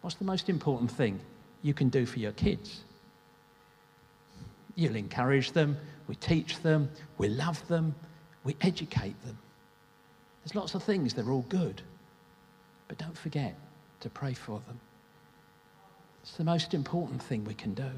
What's 0.00 0.16
the 0.16 0.24
most 0.24 0.48
important 0.48 0.90
thing 0.90 1.20
you 1.62 1.72
can 1.72 1.88
do 1.88 2.04
for 2.04 2.18
your 2.18 2.32
kids? 2.32 2.80
You'll 4.74 4.96
encourage 4.96 5.52
them, 5.52 5.76
we 6.08 6.16
teach 6.16 6.60
them, 6.60 6.90
we 7.18 7.28
love 7.28 7.68
them, 7.68 7.94
we 8.42 8.56
educate 8.62 9.14
them. 9.24 9.38
There's 10.42 10.56
lots 10.56 10.74
of 10.74 10.82
things, 10.82 11.14
they're 11.14 11.30
all 11.30 11.46
good. 11.48 11.82
But 12.88 12.98
don't 12.98 13.16
forget 13.16 13.54
to 14.00 14.08
pray 14.10 14.34
for 14.34 14.60
them. 14.66 14.80
It's 16.22 16.36
the 16.36 16.44
most 16.44 16.74
important 16.74 17.22
thing 17.22 17.44
we 17.44 17.54
can 17.54 17.74
do. 17.74 17.90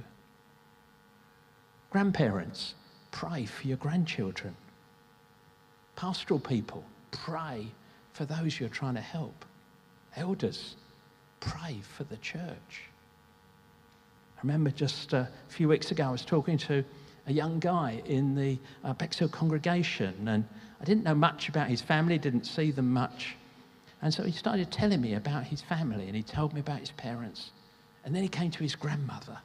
Grandparents, 1.90 2.74
pray 3.10 3.44
for 3.44 3.66
your 3.66 3.76
grandchildren. 3.76 4.56
Pastoral 5.96 6.40
people, 6.40 6.84
pray 7.10 7.66
for 8.12 8.24
those 8.24 8.58
you're 8.58 8.68
trying 8.68 8.94
to 8.94 9.00
help. 9.00 9.44
Elders, 10.16 10.76
pray 11.40 11.80
for 11.96 12.04
the 12.04 12.16
church. 12.18 12.82
I 14.36 14.40
remember 14.42 14.70
just 14.70 15.12
a 15.12 15.28
few 15.48 15.68
weeks 15.68 15.90
ago, 15.90 16.04
I 16.04 16.10
was 16.10 16.24
talking 16.24 16.58
to 16.58 16.84
a 17.26 17.32
young 17.32 17.60
guy 17.60 18.02
in 18.06 18.34
the 18.34 18.58
uh, 18.84 18.92
Bexhill 18.94 19.28
congregation, 19.28 20.28
and 20.28 20.44
I 20.80 20.84
didn't 20.84 21.04
know 21.04 21.14
much 21.14 21.48
about 21.48 21.68
his 21.68 21.80
family, 21.80 22.18
didn't 22.18 22.46
see 22.46 22.70
them 22.70 22.92
much. 22.92 23.36
And 24.02 24.12
so 24.12 24.24
he 24.24 24.32
started 24.32 24.70
telling 24.70 25.00
me 25.00 25.14
about 25.14 25.44
his 25.44 25.62
family, 25.62 26.08
and 26.08 26.16
he 26.16 26.22
told 26.22 26.52
me 26.52 26.60
about 26.60 26.80
his 26.80 26.90
parents. 26.90 27.52
And 28.04 28.14
then 28.14 28.22
he 28.22 28.28
came 28.28 28.50
to 28.50 28.62
his 28.62 28.74
grandmother. 28.74 29.38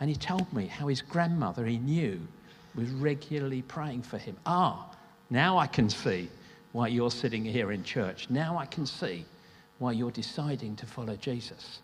And 0.00 0.10
he 0.10 0.16
told 0.16 0.52
me 0.52 0.66
how 0.66 0.88
his 0.88 1.00
grandmother, 1.00 1.64
he 1.64 1.78
knew, 1.78 2.20
was 2.74 2.90
regularly 2.90 3.62
praying 3.62 4.02
for 4.02 4.18
him. 4.18 4.36
Ah, 4.44 4.90
now 5.30 5.56
I 5.56 5.68
can 5.68 5.88
see 5.88 6.28
why 6.72 6.88
you're 6.88 7.10
sitting 7.10 7.44
here 7.44 7.70
in 7.70 7.84
church. 7.84 8.28
Now 8.28 8.58
I 8.58 8.66
can 8.66 8.84
see 8.84 9.24
why 9.78 9.92
you're 9.92 10.10
deciding 10.10 10.74
to 10.76 10.86
follow 10.86 11.14
Jesus. 11.14 11.78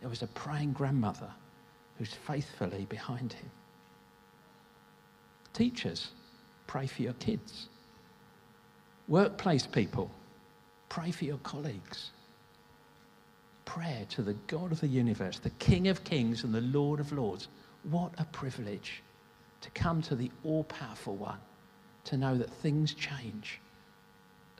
There 0.00 0.10
was 0.10 0.22
a 0.22 0.26
praying 0.28 0.74
grandmother 0.74 1.30
who's 1.96 2.12
faithfully 2.12 2.84
behind 2.90 3.32
him. 3.32 3.50
Teachers, 5.54 6.10
pray 6.66 6.86
for 6.86 7.02
your 7.02 7.14
kids. 7.14 7.68
Workplace 9.08 9.66
people, 9.66 10.10
pray 10.94 11.10
for 11.10 11.24
your 11.24 11.38
colleagues. 11.38 12.12
Prayer 13.64 14.06
to 14.10 14.22
the 14.22 14.34
God 14.46 14.70
of 14.70 14.80
the 14.80 14.86
universe, 14.86 15.40
the 15.40 15.50
King 15.50 15.88
of 15.88 16.04
kings 16.04 16.44
and 16.44 16.54
the 16.54 16.60
Lord 16.60 17.00
of 17.00 17.10
lords 17.10 17.48
what 17.90 18.12
a 18.18 18.24
privilege 18.26 19.02
to 19.62 19.70
come 19.70 20.02
to 20.02 20.14
the 20.14 20.30
all 20.44 20.62
powerful 20.62 21.16
one, 21.16 21.40
to 22.04 22.16
know 22.16 22.38
that 22.38 22.48
things 22.48 22.94
change 22.94 23.60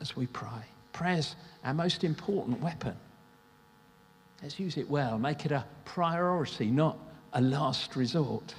as 0.01 0.17
we 0.17 0.27
pray. 0.27 0.65
Prayer's 0.93 1.37
our 1.63 1.73
most 1.73 2.03
important 2.03 2.61
weapon. 2.61 2.97
Let's 4.43 4.59
use 4.59 4.77
it 4.77 4.91
well, 4.91 5.17
make 5.19 5.47
it 5.47 5.53
a 5.53 5.65
priority, 5.85 6.67
not 6.67 6.99
a 7.35 7.41
last 7.41 7.95
resort. 7.95 8.57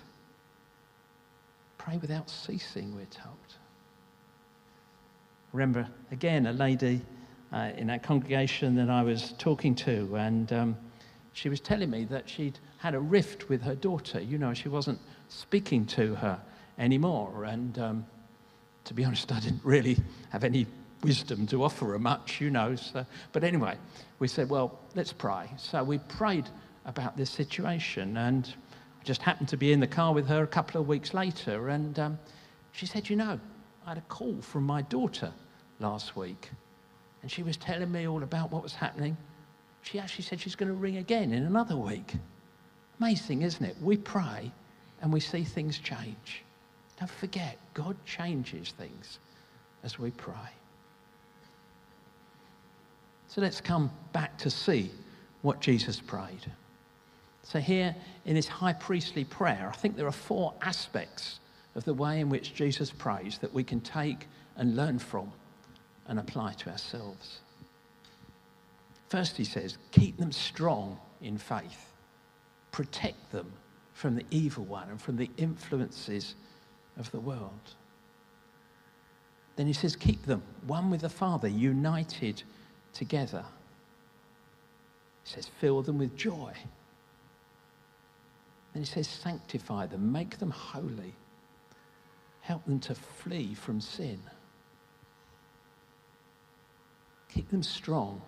Pray 1.78 1.98
without 1.98 2.30
ceasing, 2.30 2.96
we're 2.96 3.04
told. 3.08 3.36
Remember, 5.52 5.90
again, 6.10 6.46
a 6.46 6.54
lady 6.54 7.02
uh, 7.54 7.72
in 7.78 7.88
that 7.88 8.04
congregation 8.04 8.76
that 8.76 8.90
I 8.90 9.04
was 9.04 9.34
talking 9.38 9.76
to, 9.76 10.16
and 10.16 10.52
um, 10.52 10.78
she 11.36 11.50
was 11.50 11.60
telling 11.60 11.90
me 11.90 12.06
that 12.06 12.30
she'd 12.30 12.60
had 12.78 12.96
a 12.96 13.00
rift 13.00 13.50
with 13.50 13.62
her 13.64 13.76
daughter. 13.76 14.22
You 14.22 14.38
know, 14.38 14.54
she 14.54 14.70
wasn't 14.70 15.00
speaking 15.28 15.86
to 15.88 16.16
her 16.16 16.40
anymore. 16.78 17.44
And 17.44 17.78
um, 17.78 18.06
to 18.86 18.94
be 18.94 19.04
honest, 19.04 19.32
I 19.32 19.42
didn't 19.42 19.64
really 19.64 19.98
have 20.30 20.44
any 20.44 20.66
wisdom 21.04 21.46
to 21.48 21.64
offer 21.64 21.88
her 21.88 22.00
much, 22.00 22.40
you 22.40 22.50
know. 22.50 22.76
So, 22.76 23.06
but 23.34 23.44
anyway, 23.44 23.78
we 24.20 24.30
said, 24.30 24.50
well, 24.50 24.80
let's 24.96 25.12
pray. 25.12 25.50
So 25.58 25.84
we 25.84 25.98
prayed 25.98 26.50
about 26.86 27.18
this 27.18 27.30
situation. 27.30 28.16
And 28.16 28.54
I 29.02 29.04
just 29.04 29.22
happened 29.22 29.50
to 29.50 29.58
be 29.58 29.74
in 29.74 29.82
the 29.82 29.88
car 29.88 30.14
with 30.14 30.28
her 30.28 30.44
a 30.44 30.48
couple 30.48 30.80
of 30.80 30.88
weeks 30.88 31.14
later. 31.14 31.68
And 31.68 32.00
um, 32.00 32.20
she 32.72 32.86
said, 32.86 33.10
you 33.10 33.18
know, 33.18 33.40
I 33.86 33.90
had 33.90 33.98
a 33.98 34.02
call 34.02 34.42
from 34.42 34.64
my 34.64 34.84
daughter 34.84 35.34
last 35.80 36.16
week. 36.16 36.50
And 37.26 37.32
she 37.32 37.42
was 37.42 37.58
telling 37.58 37.92
me 37.92 38.08
all 38.08 38.22
about 38.22 38.52
what 38.52 38.62
was 38.62 38.76
happening. 38.76 39.18
She 39.82 39.98
actually 39.98 40.26
said 40.26 40.40
she's 40.40 40.56
going 40.56 40.70
to 40.70 40.76
ring 40.76 40.98
again 40.98 41.34
in 41.34 41.42
another 41.42 41.76
week. 41.76 42.14
Amazing, 43.00 43.42
isn't 43.42 43.66
it? 43.66 43.76
We 43.82 43.98
pray 43.98 44.52
and 45.02 45.12
we 45.12 45.20
see 45.20 45.44
things 45.44 45.80
change. 45.80 46.44
Don't 47.00 47.10
forget, 47.10 47.58
God 47.74 47.98
changes 48.06 48.76
things 48.78 49.18
as 49.82 49.98
we 49.98 50.12
pray. 50.12 50.54
So 53.28 53.42
let's 53.42 53.60
come 53.60 53.90
back 54.14 54.38
to 54.38 54.52
see 54.52 54.92
what 55.42 55.62
Jesus 55.62 56.00
prayed. 56.00 56.52
So, 57.42 57.58
here 57.58 57.96
in 58.26 58.36
his 58.36 58.48
high 58.48 58.74
priestly 58.74 59.24
prayer, 59.24 59.72
I 59.74 59.76
think 59.76 59.96
there 59.96 60.06
are 60.06 60.12
four 60.12 60.54
aspects 60.62 61.40
of 61.74 61.86
the 61.86 61.94
way 61.96 62.20
in 62.20 62.30
which 62.30 62.54
Jesus 62.54 62.92
prays 62.92 63.40
that 63.40 63.52
we 63.52 63.64
can 63.64 63.82
take 63.82 64.28
and 64.58 64.76
learn 64.76 65.00
from 65.00 65.32
and 66.08 66.20
apply 66.20 66.54
to 66.54 66.70
ourselves. 66.70 67.40
First, 69.10 69.38
he 69.38 69.44
says, 69.44 69.78
keep 69.92 70.18
them 70.18 70.32
strong 70.32 71.00
in 71.22 71.38
faith, 71.38 71.94
protect 72.72 73.32
them 73.32 73.52
from 73.94 74.16
the 74.16 74.26
evil 74.30 74.66
one 74.66 74.90
and 74.90 75.02
from 75.02 75.16
the 75.16 75.30
influences 75.38 76.36
of 76.98 77.10
the 77.12 77.20
world. 77.20 77.76
Then 79.56 79.68
he 79.68 79.74
says, 79.74 79.96
keep 79.96 80.24
them 80.24 80.44
one 80.68 80.90
with 80.90 81.02
the 81.02 81.10
Father, 81.10 81.48
united 81.48 82.44
together. 82.94 83.46
He 85.24 85.34
says, 85.34 85.48
fill 85.60 85.82
them 85.82 85.98
with 85.98 86.16
joy. 86.16 86.54
Then 88.74 88.84
he 88.84 88.86
says, 88.86 89.08
sanctify 89.08 89.86
them, 89.86 90.12
make 90.12 90.40
them 90.40 90.52
holy, 90.52 91.14
help 92.42 92.66
them 92.66 92.80
to 92.82 92.96
flee 92.96 93.54
from 93.54 93.80
sin. 93.80 94.20
Keep 97.36 97.52
them 97.52 97.62
strong 97.62 98.22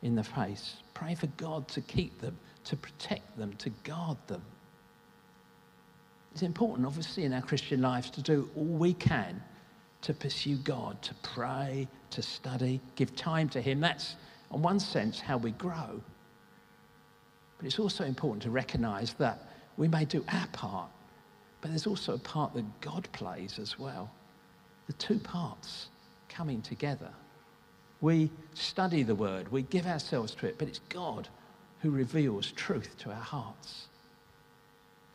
in 0.00 0.14
the 0.14 0.24
face. 0.24 0.76
Pray 0.94 1.14
for 1.14 1.26
God 1.36 1.68
to 1.68 1.82
keep 1.82 2.18
them, 2.20 2.38
to 2.64 2.76
protect 2.76 3.36
them, 3.36 3.52
to 3.58 3.68
guard 3.84 4.16
them. 4.28 4.42
It's 6.32 6.42
important, 6.42 6.86
obviously, 6.86 7.24
in 7.24 7.34
our 7.34 7.42
Christian 7.42 7.82
lives 7.82 8.08
to 8.10 8.22
do 8.22 8.48
all 8.56 8.64
we 8.64 8.94
can 8.94 9.42
to 10.02 10.12
pursue 10.12 10.56
God, 10.56 11.00
to 11.02 11.14
pray, 11.22 11.88
to 12.10 12.22
study, 12.22 12.80
give 12.96 13.14
time 13.16 13.48
to 13.50 13.60
Him. 13.60 13.80
That's, 13.80 14.16
in 14.52 14.60
one 14.60 14.80
sense, 14.80 15.20
how 15.20 15.38
we 15.38 15.52
grow. 15.52 16.00
But 17.56 17.66
it's 17.66 17.78
also 17.78 18.04
important 18.04 18.42
to 18.42 18.50
recognize 18.50 19.14
that 19.14 19.48
we 19.76 19.88
may 19.88 20.04
do 20.04 20.24
our 20.28 20.46
part, 20.48 20.90
but 21.60 21.70
there's 21.70 21.86
also 21.86 22.14
a 22.14 22.18
part 22.18 22.52
that 22.54 22.80
God 22.80 23.08
plays 23.12 23.58
as 23.60 23.78
well. 23.78 24.10
The 24.88 24.92
two 24.94 25.18
parts 25.18 25.88
coming 26.28 26.60
together. 26.60 27.10
We 28.02 28.30
study 28.52 29.04
the 29.04 29.14
word, 29.14 29.50
we 29.50 29.62
give 29.62 29.86
ourselves 29.86 30.34
to 30.36 30.46
it, 30.46 30.58
but 30.58 30.68
it's 30.68 30.80
God 30.90 31.28
who 31.80 31.90
reveals 31.90 32.50
truth 32.52 32.98
to 32.98 33.10
our 33.10 33.14
hearts. 33.14 33.86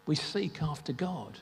We 0.08 0.16
seek 0.16 0.64
after 0.64 0.94
God. 0.94 1.38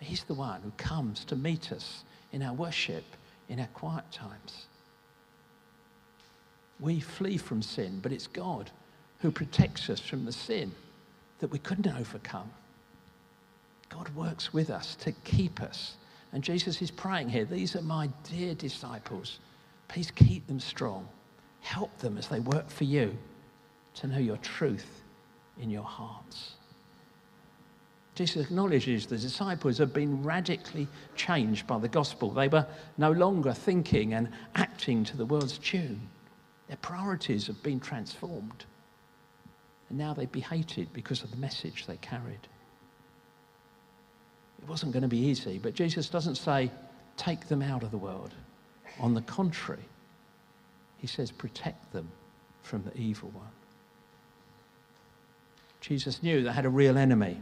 He's 0.00 0.24
the 0.24 0.34
one 0.34 0.60
who 0.62 0.72
comes 0.76 1.24
to 1.26 1.36
meet 1.36 1.72
us 1.72 2.04
in 2.32 2.42
our 2.42 2.52
worship, 2.52 3.04
in 3.48 3.60
our 3.60 3.68
quiet 3.68 4.10
times. 4.10 4.66
We 6.80 7.00
flee 7.00 7.38
from 7.38 7.62
sin, 7.62 8.00
but 8.02 8.12
it's 8.12 8.26
God 8.26 8.70
who 9.20 9.30
protects 9.30 9.88
us 9.88 10.00
from 10.00 10.24
the 10.24 10.32
sin 10.32 10.72
that 11.38 11.50
we 11.50 11.60
couldn't 11.60 11.86
overcome. 11.96 12.50
God 13.88 14.08
works 14.16 14.52
with 14.52 14.68
us 14.68 14.96
to 14.96 15.12
keep 15.12 15.62
us. 15.62 15.96
And 16.32 16.42
Jesus 16.42 16.82
is 16.82 16.90
praying 16.90 17.28
here 17.28 17.44
these 17.44 17.76
are 17.76 17.82
my 17.82 18.10
dear 18.28 18.54
disciples. 18.54 19.38
Please 19.88 20.10
keep 20.10 20.46
them 20.46 20.60
strong. 20.60 21.08
Help 21.60 21.96
them 21.98 22.18
as 22.18 22.28
they 22.28 22.40
work 22.40 22.70
for 22.70 22.84
you 22.84 23.16
to 23.94 24.06
know 24.06 24.18
your 24.18 24.36
truth 24.38 25.02
in 25.60 25.70
your 25.70 25.84
hearts. 25.84 26.54
Jesus 28.14 28.46
acknowledges 28.46 29.06
the 29.06 29.18
disciples 29.18 29.76
have 29.76 29.92
been 29.92 30.22
radically 30.22 30.88
changed 31.16 31.66
by 31.66 31.78
the 31.78 31.88
gospel. 31.88 32.30
They 32.30 32.48
were 32.48 32.66
no 32.96 33.12
longer 33.12 33.52
thinking 33.52 34.14
and 34.14 34.30
acting 34.54 35.04
to 35.04 35.16
the 35.16 35.26
world's 35.26 35.58
tune. 35.58 36.00
Their 36.68 36.78
priorities 36.78 37.46
have 37.46 37.62
been 37.62 37.78
transformed. 37.78 38.64
And 39.90 39.98
now 39.98 40.14
they'd 40.14 40.32
be 40.32 40.40
hated 40.40 40.92
because 40.94 41.22
of 41.22 41.30
the 41.30 41.36
message 41.36 41.86
they 41.86 41.98
carried. 41.98 42.48
It 44.62 44.68
wasn't 44.68 44.92
going 44.92 45.02
to 45.02 45.08
be 45.08 45.18
easy, 45.18 45.58
but 45.58 45.74
Jesus 45.74 46.08
doesn't 46.08 46.36
say, 46.36 46.70
take 47.18 47.48
them 47.48 47.60
out 47.60 47.82
of 47.82 47.90
the 47.90 47.98
world. 47.98 48.34
On 49.00 49.14
the 49.14 49.22
contrary, 49.22 49.84
he 50.98 51.06
says, 51.06 51.30
protect 51.30 51.92
them 51.92 52.10
from 52.62 52.82
the 52.82 52.96
evil 52.96 53.30
one. 53.30 53.46
Jesus 55.80 56.22
knew 56.22 56.42
they 56.42 56.52
had 56.52 56.64
a 56.64 56.70
real 56.70 56.98
enemy. 56.98 57.38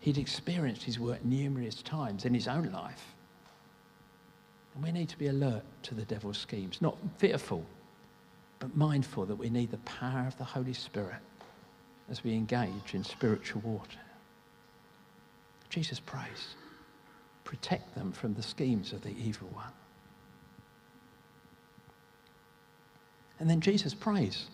He'd 0.00 0.16
experienced 0.16 0.84
his 0.84 0.98
work 0.98 1.24
numerous 1.24 1.82
times 1.82 2.24
in 2.24 2.32
his 2.32 2.48
own 2.48 2.70
life. 2.72 3.14
And 4.74 4.82
we 4.82 4.92
need 4.92 5.08
to 5.08 5.18
be 5.18 5.26
alert 5.26 5.64
to 5.82 5.94
the 5.94 6.04
devil's 6.04 6.38
schemes, 6.38 6.80
not 6.80 6.96
fearful, 7.18 7.64
but 8.60 8.76
mindful 8.76 9.26
that 9.26 9.34
we 9.36 9.50
need 9.50 9.70
the 9.70 9.78
power 9.78 10.26
of 10.26 10.38
the 10.38 10.44
Holy 10.44 10.72
Spirit 10.72 11.20
as 12.08 12.24
we 12.24 12.32
engage 12.32 12.94
in 12.94 13.04
spiritual 13.04 13.60
warfare. 13.62 14.00
Jesus 15.68 16.00
prays, 16.00 16.54
protect 17.44 17.94
them 17.94 18.12
from 18.12 18.34
the 18.34 18.42
schemes 18.42 18.92
of 18.92 19.02
the 19.02 19.14
evil 19.18 19.48
one. 19.52 19.72
And 23.40 23.48
then 23.48 23.60
Jesus 23.60 23.94
prays 23.94 24.46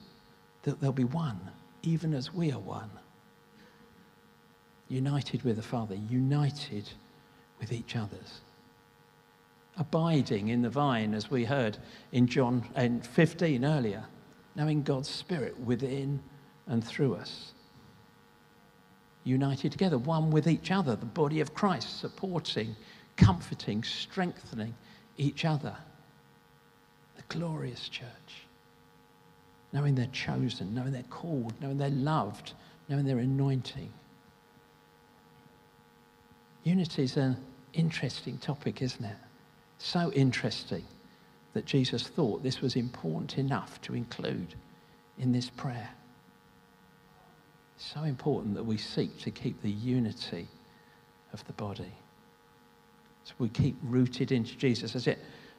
that 0.62 0.81
they'll 0.81 0.92
be 0.92 1.05
one, 1.05 1.40
even 1.83 2.14
as 2.14 2.33
we 2.33 2.53
are 2.53 2.59
one. 2.59 2.90
United 4.88 5.42
with 5.42 5.57
the 5.57 5.62
Father, 5.62 5.94
united 5.94 6.88
with 7.59 7.73
each 7.73 7.97
other's. 7.97 8.40
Abiding 9.77 10.49
in 10.49 10.62
the 10.62 10.70
vine, 10.70 11.14
as 11.14 11.31
we 11.31 11.44
heard 11.44 11.79
in 12.12 12.27
John 12.27 12.64
in 12.77 13.01
15 13.01 13.64
earlier, 13.64 14.05
knowing 14.55 14.83
God's 14.83 15.09
Spirit 15.09 15.59
within 15.61 16.23
and 16.66 16.85
through 16.85 17.14
us. 17.14 17.53
United 19.25 19.73
together, 19.73 19.99
one 19.99 20.31
with 20.31 20.47
each 20.47 20.70
other, 20.70 20.94
the 20.94 21.07
body 21.07 21.40
of 21.40 21.55
Christ, 21.55 21.99
supporting, 21.99 22.77
comforting, 23.16 23.83
strengthening 23.83 24.75
each 25.16 25.44
other. 25.44 25.75
The 27.16 27.23
glorious 27.29 27.88
church 27.88 28.44
knowing 29.75 29.97
they're 29.97 30.07
chosen, 30.07 30.73
knowing 30.73 30.93
they're 30.93 31.03
called, 31.11 31.53
knowing 31.61 31.77
they're 31.77 31.91
loved, 31.91 32.53
knowing 32.89 33.05
they're 33.05 33.19
anointing. 33.19 33.93
Unity 36.63 37.03
is 37.03 37.17
an 37.17 37.37
interesting 37.73 38.39
topic, 38.39 38.81
isn't 38.81 39.05
it? 39.05 39.17
So 39.79 40.13
interesting 40.13 40.85
that 41.55 41.67
Jesus 41.67 42.07
thought 42.07 42.43
this 42.43 42.61
was 42.61 42.77
important 42.77 43.37
enough 43.37 43.81
to 43.83 43.95
include 43.95 44.55
in 45.19 45.33
this 45.33 45.51
prayer. 45.51 45.91
So 47.77 48.05
important 48.05 48.55
that 48.55 48.65
we 48.65 48.79
seek 48.79 49.19
to 49.23 49.33
keep 49.33 49.61
the 49.61 49.71
unity 49.71 50.47
of 51.33 51.45
the 51.47 51.53
body. 51.55 51.93
So 53.25 53.35
we 53.39 53.49
keep 53.49 53.77
rooted 53.83 54.31
into 54.31 54.57
Jesus 54.57 54.95
as 54.95 55.09
it 55.09 55.19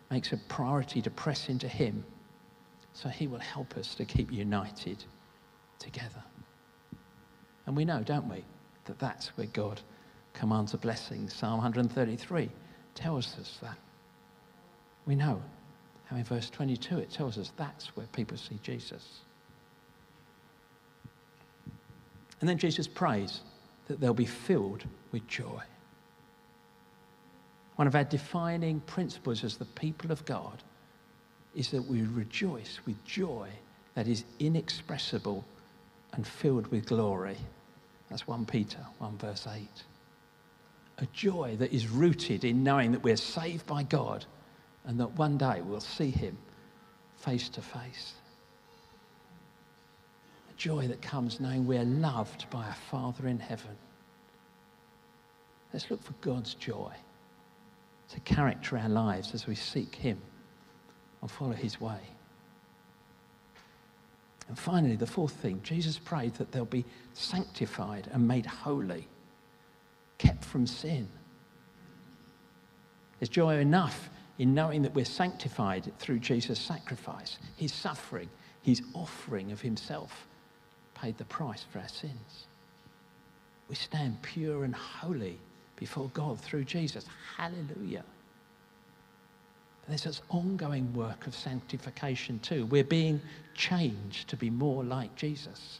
makes 0.09 0.31
a 0.31 0.37
priority 0.37 1.01
to 1.01 1.09
press 1.09 1.49
into 1.49 1.67
Him 1.67 2.05
so 2.95 3.09
he 3.09 3.27
will 3.27 3.39
help 3.39 3.75
us 3.75 3.93
to 3.93 4.05
keep 4.05 4.31
united 4.31 5.03
together. 5.79 6.23
And 7.67 7.75
we 7.75 7.83
know, 7.83 8.01
don't 8.01 8.29
we, 8.29 8.43
that 8.85 8.97
that's 8.99 9.27
where 9.37 9.47
God 9.47 9.81
commands 10.33 10.73
a 10.73 10.77
blessing. 10.77 11.27
Psalm 11.29 11.57
133 11.57 12.49
tells 12.95 13.37
us 13.37 13.57
that. 13.61 13.77
We 15.05 15.13
know 15.13 15.41
how 16.05 16.15
in 16.15 16.23
verse 16.23 16.49
22 16.49 16.99
it 16.99 17.11
tells 17.11 17.37
us 17.37 17.51
that's 17.57 17.95
where 17.97 18.07
people 18.07 18.37
see 18.37 18.59
Jesus. 18.63 19.19
And 22.39 22.47
then 22.47 22.57
Jesus 22.57 22.87
prays 22.87 23.41
that 23.87 23.99
they'll 23.99 24.13
be 24.13 24.25
filled 24.25 24.85
with 25.11 25.27
joy. 25.27 25.61
One 27.75 27.87
of 27.87 27.95
our 27.95 28.05
defining 28.05 28.79
principles 28.81 29.43
as 29.43 29.57
the 29.57 29.65
people 29.65 30.13
of 30.13 30.23
God 30.23 30.63
is 31.55 31.69
that 31.71 31.87
we 31.87 32.01
rejoice 32.03 32.79
with 32.85 33.03
joy 33.05 33.49
that 33.95 34.07
is 34.07 34.25
inexpressible 34.39 35.43
and 36.13 36.27
filled 36.27 36.67
with 36.67 36.85
glory. 36.85 37.37
That's 38.09 38.27
1 38.27 38.45
Peter 38.45 38.79
1 38.99 39.17
verse 39.17 39.47
8. 39.47 39.67
A 40.99 41.05
joy 41.07 41.55
that 41.57 41.73
is 41.73 41.87
rooted 41.87 42.43
in 42.43 42.63
knowing 42.63 42.91
that 42.91 43.03
we're 43.03 43.15
saved 43.15 43.65
by 43.65 43.83
God 43.83 44.25
and 44.85 44.99
that 44.99 45.17
one 45.17 45.37
day 45.37 45.61
we'll 45.61 45.79
see 45.79 46.11
him 46.11 46.37
face 47.17 47.49
to 47.49 47.61
face. 47.61 48.13
A 50.51 50.57
joy 50.57 50.87
that 50.87 51.01
comes 51.01 51.39
knowing 51.39 51.65
we're 51.65 51.83
loved 51.83 52.49
by 52.49 52.65
our 52.65 52.77
Father 52.91 53.27
in 53.27 53.39
heaven. 53.39 53.77
Let's 55.73 55.89
look 55.89 56.03
for 56.03 56.13
God's 56.21 56.53
joy 56.53 56.93
to 58.09 58.19
character 58.21 58.77
our 58.77 58.89
lives 58.89 59.33
as 59.33 59.47
we 59.47 59.55
seek 59.55 59.95
him 59.95 60.21
and 61.25 61.31
follow 61.31 61.53
his 61.53 61.81
way. 61.81 61.97
And 64.47 64.59
finally, 64.59 64.95
the 64.95 65.07
fourth 65.07 65.33
thing 65.33 65.59
Jesus 65.63 65.97
prayed 65.97 66.35
that 66.35 66.51
they'll 66.51 66.65
be 66.65 66.85
sanctified 67.15 68.07
and 68.13 68.27
made 68.27 68.45
holy, 68.45 69.07
kept 70.19 70.45
from 70.45 70.67
sin. 70.67 71.07
There's 73.19 73.29
joy 73.29 73.57
enough 73.57 74.11
in 74.37 74.53
knowing 74.53 74.83
that 74.83 74.93
we're 74.93 75.03
sanctified 75.03 75.91
through 75.97 76.19
Jesus' 76.19 76.59
sacrifice, 76.59 77.39
his 77.55 77.73
suffering, 77.73 78.29
his 78.61 78.83
offering 78.93 79.51
of 79.51 79.61
himself 79.61 80.27
paid 80.93 81.17
the 81.17 81.25
price 81.25 81.65
for 81.71 81.79
our 81.79 81.87
sins. 81.87 82.45
We 83.67 83.73
stand 83.73 84.21
pure 84.21 84.63
and 84.63 84.75
holy 84.75 85.39
before 85.75 86.11
God 86.13 86.39
through 86.39 86.65
Jesus. 86.65 87.07
Hallelujah. 87.35 88.03
There's 89.87 90.03
this 90.03 90.21
ongoing 90.29 90.91
work 90.93 91.27
of 91.27 91.35
sanctification 91.35 92.39
too. 92.39 92.65
We're 92.65 92.83
being 92.83 93.21
changed 93.53 94.29
to 94.29 94.35
be 94.35 94.49
more 94.49 94.83
like 94.83 95.15
Jesus 95.15 95.79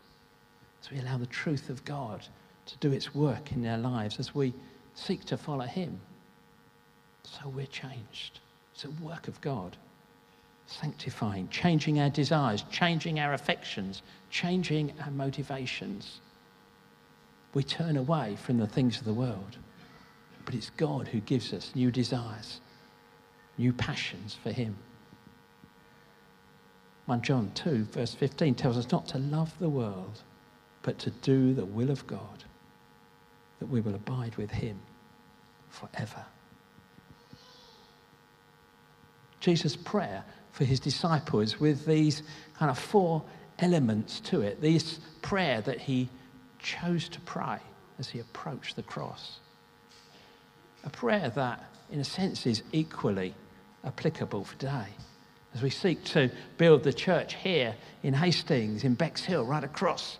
as 0.82 0.91
we 0.91 1.00
allow 1.00 1.18
the 1.18 1.26
truth 1.26 1.70
of 1.70 1.84
God 1.86 2.26
to 2.68 2.78
do 2.78 2.91
its 2.91 3.15
work 3.15 3.52
in 3.52 3.65
our 3.65 3.78
lives, 3.78 4.20
as 4.20 4.36
we 4.36 4.54
seek 4.94 5.26
to 5.26 5.38
follow 5.38 5.65
Him. 5.65 6.00
So 7.24 7.50
we're 7.50 7.65
changed. 7.65 8.39
It's 8.74 8.86
a 8.86 8.91
work 9.04 9.28
of 9.28 9.39
God. 9.41 9.78
Sanctifying, 10.68 11.48
changing 11.50 12.00
our 12.00 12.10
desires, 12.10 12.63
changing 12.72 13.20
our 13.20 13.34
affections, 13.34 14.02
changing 14.30 14.94
our 15.04 15.12
motivations. 15.12 16.22
We 17.54 17.63
turn 17.63 17.98
away 17.98 18.36
from 18.36 18.58
the 18.58 18.68
things 18.68 18.98
of 18.98 19.06
the 19.06 19.13
world, 19.13 19.58
but 20.44 20.56
it's 20.56 20.72
God 20.72 21.08
who 21.08 21.20
gives 21.22 21.54
us 21.54 21.72
new 21.76 21.91
desires 21.91 22.62
new 23.58 23.74
passions 23.74 24.38
for 24.41 24.52
Him. 24.52 24.76
1 27.06 27.22
John 27.22 27.52
2, 27.54 27.86
verse 27.86 28.13
15 28.15 28.56
tells 28.56 28.78
us 28.78 28.91
not 28.91 29.08
to 29.10 29.20
love 29.20 29.54
the 29.60 29.70
world, 29.70 30.24
but 30.82 30.98
to 31.00 31.12
do 31.12 31.54
the 31.54 31.65
will 31.65 31.91
of 31.91 32.06
God, 32.08 32.44
that 33.60 33.68
we 33.68 33.82
will 33.82 33.96
abide 33.96 34.36
with 34.38 34.52
Him 34.52 34.80
forever. 35.70 36.26
Jesus' 39.39 39.76
prayer 39.76 40.24
for 40.52 40.63
his 40.65 40.80
disciples 40.80 41.60
with 41.60 41.86
these 41.86 42.24
kind 42.58 42.72
of 42.72 42.80
four 42.80 43.22
elements 43.60 44.20
to 44.22 44.41
it. 44.41 44.60
This 44.60 45.00
prayer 45.22 45.62
that 45.62 45.80
he 45.80 46.10
chose 46.58 47.08
to 47.10 47.20
pray 47.22 47.60
as 48.00 48.10
he 48.10 48.20
approached 48.20 48.76
the 48.76 48.84
cross. 48.84 49.39
A 50.84 50.89
prayer 50.89 51.30
that, 51.36 51.63
in 51.91 52.00
a 52.00 52.04
sense, 52.04 52.48
is 52.48 52.63
equally 52.72 53.36
applicable 53.86 54.43
for 54.43 54.56
today 54.58 54.88
as 55.54 55.62
we 55.62 55.69
seek 55.69 56.04
to 56.04 56.30
build 56.58 56.84
the 56.84 56.91
church 56.93 57.36
here 57.36 57.74
in 58.04 58.13
Hastings, 58.13 58.84
in 58.84 58.93
Bexhill, 58.93 59.45
right 59.45 59.63
across 59.63 60.17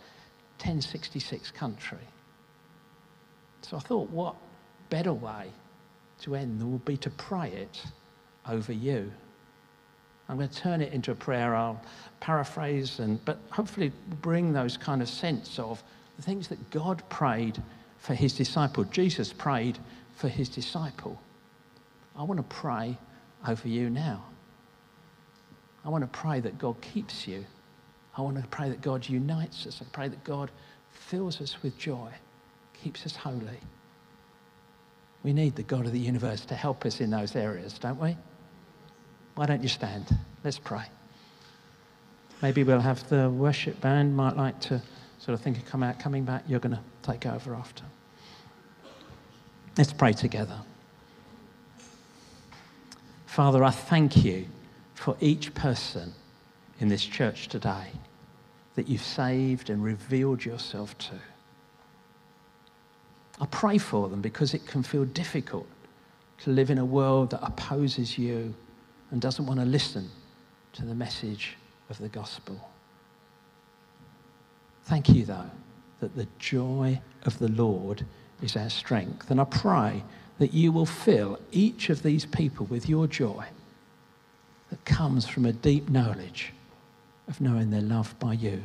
1066 0.60 1.52
country. 1.52 1.98
So 3.62 3.76
I 3.76 3.82
thought, 3.82 4.10
what 4.10 4.36
better 4.90 5.14
way 5.14 5.52
to 6.22 6.36
end 6.36 6.60
than 6.60 6.72
would 6.72 6.86
be 6.86 6.98
to 6.98 7.10
pray 7.10 7.50
it 7.50 7.84
over 8.50 8.72
you. 8.72 9.12
I'm 10.30 10.38
going 10.38 10.50
to 10.50 10.56
turn 10.56 10.82
it 10.82 10.94
into 10.94 11.12
a 11.12 11.16
prayer. 11.16 11.56
I'll 11.56 11.82
paraphrase, 12.20 13.00
and, 13.00 13.24
but 13.26 13.38
hopefully 13.50 13.92
bring 14.22 14.54
those 14.54 14.78
kind 14.78 15.02
of 15.02 15.10
sense 15.10 15.60
of 15.60 15.84
the 16.16 16.22
things 16.22 16.48
that 16.48 16.70
God 16.72 17.04
prayed 17.10 17.62
for 18.00 18.14
his 18.14 18.34
disciple. 18.34 18.86
Jesus 18.86 19.34
prayed 19.34 19.78
for 20.16 20.30
his 20.30 20.50
disciple. 20.50 21.22
I 22.16 22.24
want 22.24 22.38
to 22.38 22.56
pray 22.56 22.98
over 23.48 23.68
you 23.68 23.90
now. 23.90 24.24
I 25.84 25.90
want 25.90 26.04
to 26.04 26.20
pray 26.20 26.40
that 26.40 26.58
God 26.58 26.80
keeps 26.82 27.28
you. 27.28 27.46
I 28.18 28.22
want 28.22 28.42
to 28.42 28.48
pray 28.48 28.70
that 28.70 28.82
God 28.82 29.08
unites 29.08 29.68
us. 29.68 29.82
I 29.82 29.86
pray 29.92 30.08
that 30.08 30.24
God 30.24 30.50
fills 30.92 31.42
us 31.42 31.62
with 31.62 31.78
joy, 31.78 32.10
keeps 32.74 33.06
us 33.06 33.16
holy. 33.16 33.60
We 35.24 35.34
need 35.34 35.56
the 35.56 35.64
God 35.64 35.86
of 35.86 35.92
the 35.92 36.00
universe 36.00 36.46
to 36.46 36.56
help 36.56 36.86
us 36.86 37.02
in 37.02 37.10
those 37.10 37.36
areas, 37.36 37.78
don't 37.78 38.00
we? 38.00 38.16
Why 39.36 39.46
don't 39.46 39.62
you 39.62 39.70
stand? 39.70 40.16
Let's 40.44 40.60
pray. 40.60 40.86
Maybe 42.42 42.64
we'll 42.64 42.80
have 42.80 43.08
the 43.10 43.30
worship 43.30 43.82
band 43.82 44.16
might 44.16 44.38
like 44.38 44.60
to 44.62 44.82
sort 45.20 45.34
of 45.34 45.42
think 45.42 45.58
of 45.58 45.66
come 45.66 45.84
out, 45.84 46.00
coming 46.00 46.24
back. 46.24 46.44
You're 46.48 46.60
going 46.60 46.76
to 46.76 46.82
take 47.02 47.26
over 47.26 47.56
after. 47.56 47.84
Let's 49.78 49.94
pray 49.94 50.14
together. 50.14 50.60
Father, 53.36 53.66
I 53.66 53.70
thank 53.70 54.24
you 54.24 54.46
for 54.94 55.18
each 55.20 55.54
person 55.54 56.14
in 56.80 56.88
this 56.88 57.04
church 57.04 57.50
today 57.50 57.88
that 58.76 58.88
you've 58.88 59.04
saved 59.04 59.70
and 59.70 59.84
revealed 59.84 60.46
yourself 60.46 60.98
to. 61.00 61.16
I 63.42 63.46
pray 63.48 63.78
for 63.78 64.08
them 64.08 64.22
because 64.22 64.54
it 64.54 64.66
can 64.66 64.84
feel 64.84 65.04
difficult 65.04 65.68
to 66.44 66.52
live 66.52 66.70
in 66.70 66.78
a 66.78 66.86
world 66.86 67.32
that 67.32 67.46
opposes 67.46 68.18
you 68.18 68.56
and 69.12 69.20
doesn't 69.20 69.46
want 69.46 69.60
to 69.60 69.66
listen 69.66 70.10
to 70.72 70.86
the 70.86 70.96
message 70.96 71.58
of 71.90 71.98
the 71.98 72.08
gospel. 72.08 72.58
Thank 74.84 75.10
you, 75.10 75.26
though, 75.26 75.52
that 76.00 76.16
the 76.16 76.28
joy 76.40 77.02
of 77.24 77.38
the 77.40 77.50
Lord 77.50 78.06
is 78.42 78.56
our 78.56 78.70
strength. 78.70 79.30
And 79.30 79.42
I 79.42 79.44
pray 79.44 80.06
that 80.38 80.54
you 80.54 80.72
will 80.72 80.86
fill 80.86 81.40
each 81.52 81.90
of 81.90 82.04
these 82.04 82.26
people 82.26 82.66
with 82.66 82.90
your 82.90 83.08
joy 83.08 83.46
that 84.70 84.84
comes 84.86 85.28
from 85.28 85.46
a 85.46 85.54
deep 85.54 85.90
knowledge 85.90 86.52
of 87.28 87.40
knowing 87.40 87.70
they're 87.70 87.82
loved 87.82 88.18
by 88.20 88.34
you. 88.34 88.64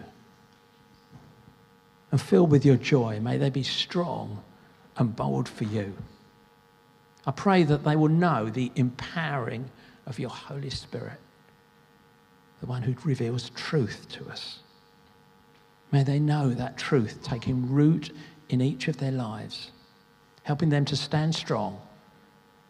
And 2.11 2.21
filled 2.21 2.51
with 2.51 2.65
your 2.65 2.77
joy, 2.77 3.21
may 3.21 3.39
they 3.39 3.51
be 3.51 3.63
strong 3.63 4.43
and 4.97 5.15
bold 5.15 5.49
for 5.49 5.65
you. 5.65 5.95
I 7.27 7.31
pray 7.31 7.63
that 7.65 7.85
they 7.85 7.97
will 7.97 8.09
know 8.09 8.51
the 8.51 8.73
empowering 8.75 9.71
of 10.07 10.19
your 10.19 10.31
Holy 10.31 10.71
Spirit, 10.71 11.19
the 12.61 12.67
one 12.67 12.83
who 12.83 12.95
reveals 13.05 13.51
truth 13.51 14.07
to 14.11 14.29
us. 14.29 14.59
May 15.93 16.03
they 16.03 16.19
know 16.19 16.51
that 16.51 16.77
truth 16.77 17.21
taking 17.23 17.71
root 17.71 18.13
in 18.49 18.61
each 18.61 18.89
of 18.89 18.97
their 18.97 19.13
lives 19.13 19.71
helping 20.43 20.69
them 20.69 20.85
to 20.87 20.97
stand 20.97 21.35
strong. 21.35 21.81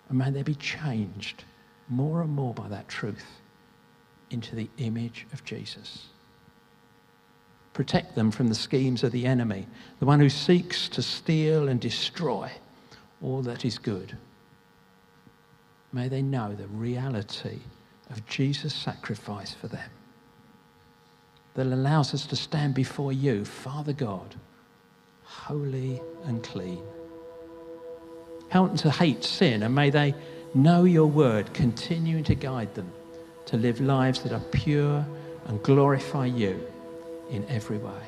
And 0.09 0.19
may 0.19 0.31
they 0.31 0.43
be 0.43 0.55
changed 0.55 1.45
more 1.89 2.23
and 2.23 2.31
more 2.31 2.55
by 2.55 2.69
that 2.69 2.89
truth 2.89 3.41
into 4.31 4.55
the 4.55 4.69
image 4.79 5.27
of 5.33 5.45
Jesus. 5.45 6.07
Protect 7.73 8.15
them 8.15 8.31
from 8.31 8.49
the 8.49 8.55
schemes 8.55 9.05
of 9.05 9.13
the 9.13 9.27
enemy, 9.27 9.67
the 9.99 10.07
one 10.07 10.21
who 10.21 10.29
seeks 10.29 10.89
to 10.91 11.03
steal 11.03 11.69
and 11.69 11.81
destroy 11.81 12.51
all 13.23 13.43
that 13.43 13.65
is 13.65 13.79
good. 13.79 14.17
May 15.93 16.09
they 16.09 16.23
know 16.23 16.55
the 16.55 16.69
reality 16.69 17.59
of 18.11 18.27
Jesus' 18.27 18.75
sacrifice 18.75 19.55
for 19.55 19.69
them 19.69 19.91
that 21.55 21.67
allows 21.67 22.15
us 22.15 22.27
to 22.27 22.37
stand 22.37 22.75
before 22.75 23.13
you, 23.13 23.45
Father 23.45 23.93
God, 23.93 24.37
holy 25.25 26.01
and 26.25 26.43
clean. 26.43 26.83
Help 28.51 28.69
them 28.69 28.77
to 28.77 28.91
hate 28.91 29.25
sin, 29.25 29.63
and 29.63 29.75
may 29.75 29.91
they 29.91 30.15
know 30.55 30.85
your 30.85 31.07
word, 31.07 31.53
continuing 31.55 32.25
to 32.25 32.35
guide 32.35 32.75
them 32.75 32.93
to 33.47 33.57
live 33.57 33.81
lives 33.81 34.23
that 34.23 34.33
are 34.33 34.43
pure 34.53 35.05
and 35.47 35.63
glorify 35.65 36.25
you 36.25 36.65
in 37.31 37.45
every 37.49 37.79
way. 37.79 38.03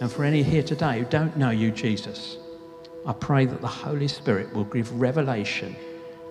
And 0.00 0.10
for 0.10 0.24
any 0.24 0.44
here 0.44 0.62
today 0.62 1.00
who 1.00 1.04
don't 1.06 1.36
know 1.36 1.50
you, 1.50 1.72
Jesus, 1.72 2.36
I 3.04 3.12
pray 3.12 3.46
that 3.46 3.60
the 3.60 3.66
Holy 3.66 4.06
Spirit 4.06 4.52
will 4.54 4.64
give 4.64 4.92
revelation 5.00 5.74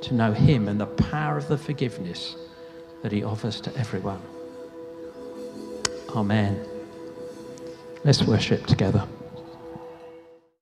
to 0.03 0.13
know 0.13 0.31
Him 0.31 0.69
and 0.69 0.79
the 0.79 0.85
power 0.85 1.37
of 1.37 1.49
the 1.49 1.57
forgiveness 1.57 2.37
that 3.01 3.11
He 3.11 3.23
offers 3.23 3.59
to 3.61 3.77
everyone. 3.77 4.21
Amen. 6.15 6.65
Let's 8.05 8.23
worship 8.23 8.65
together. 8.67 9.05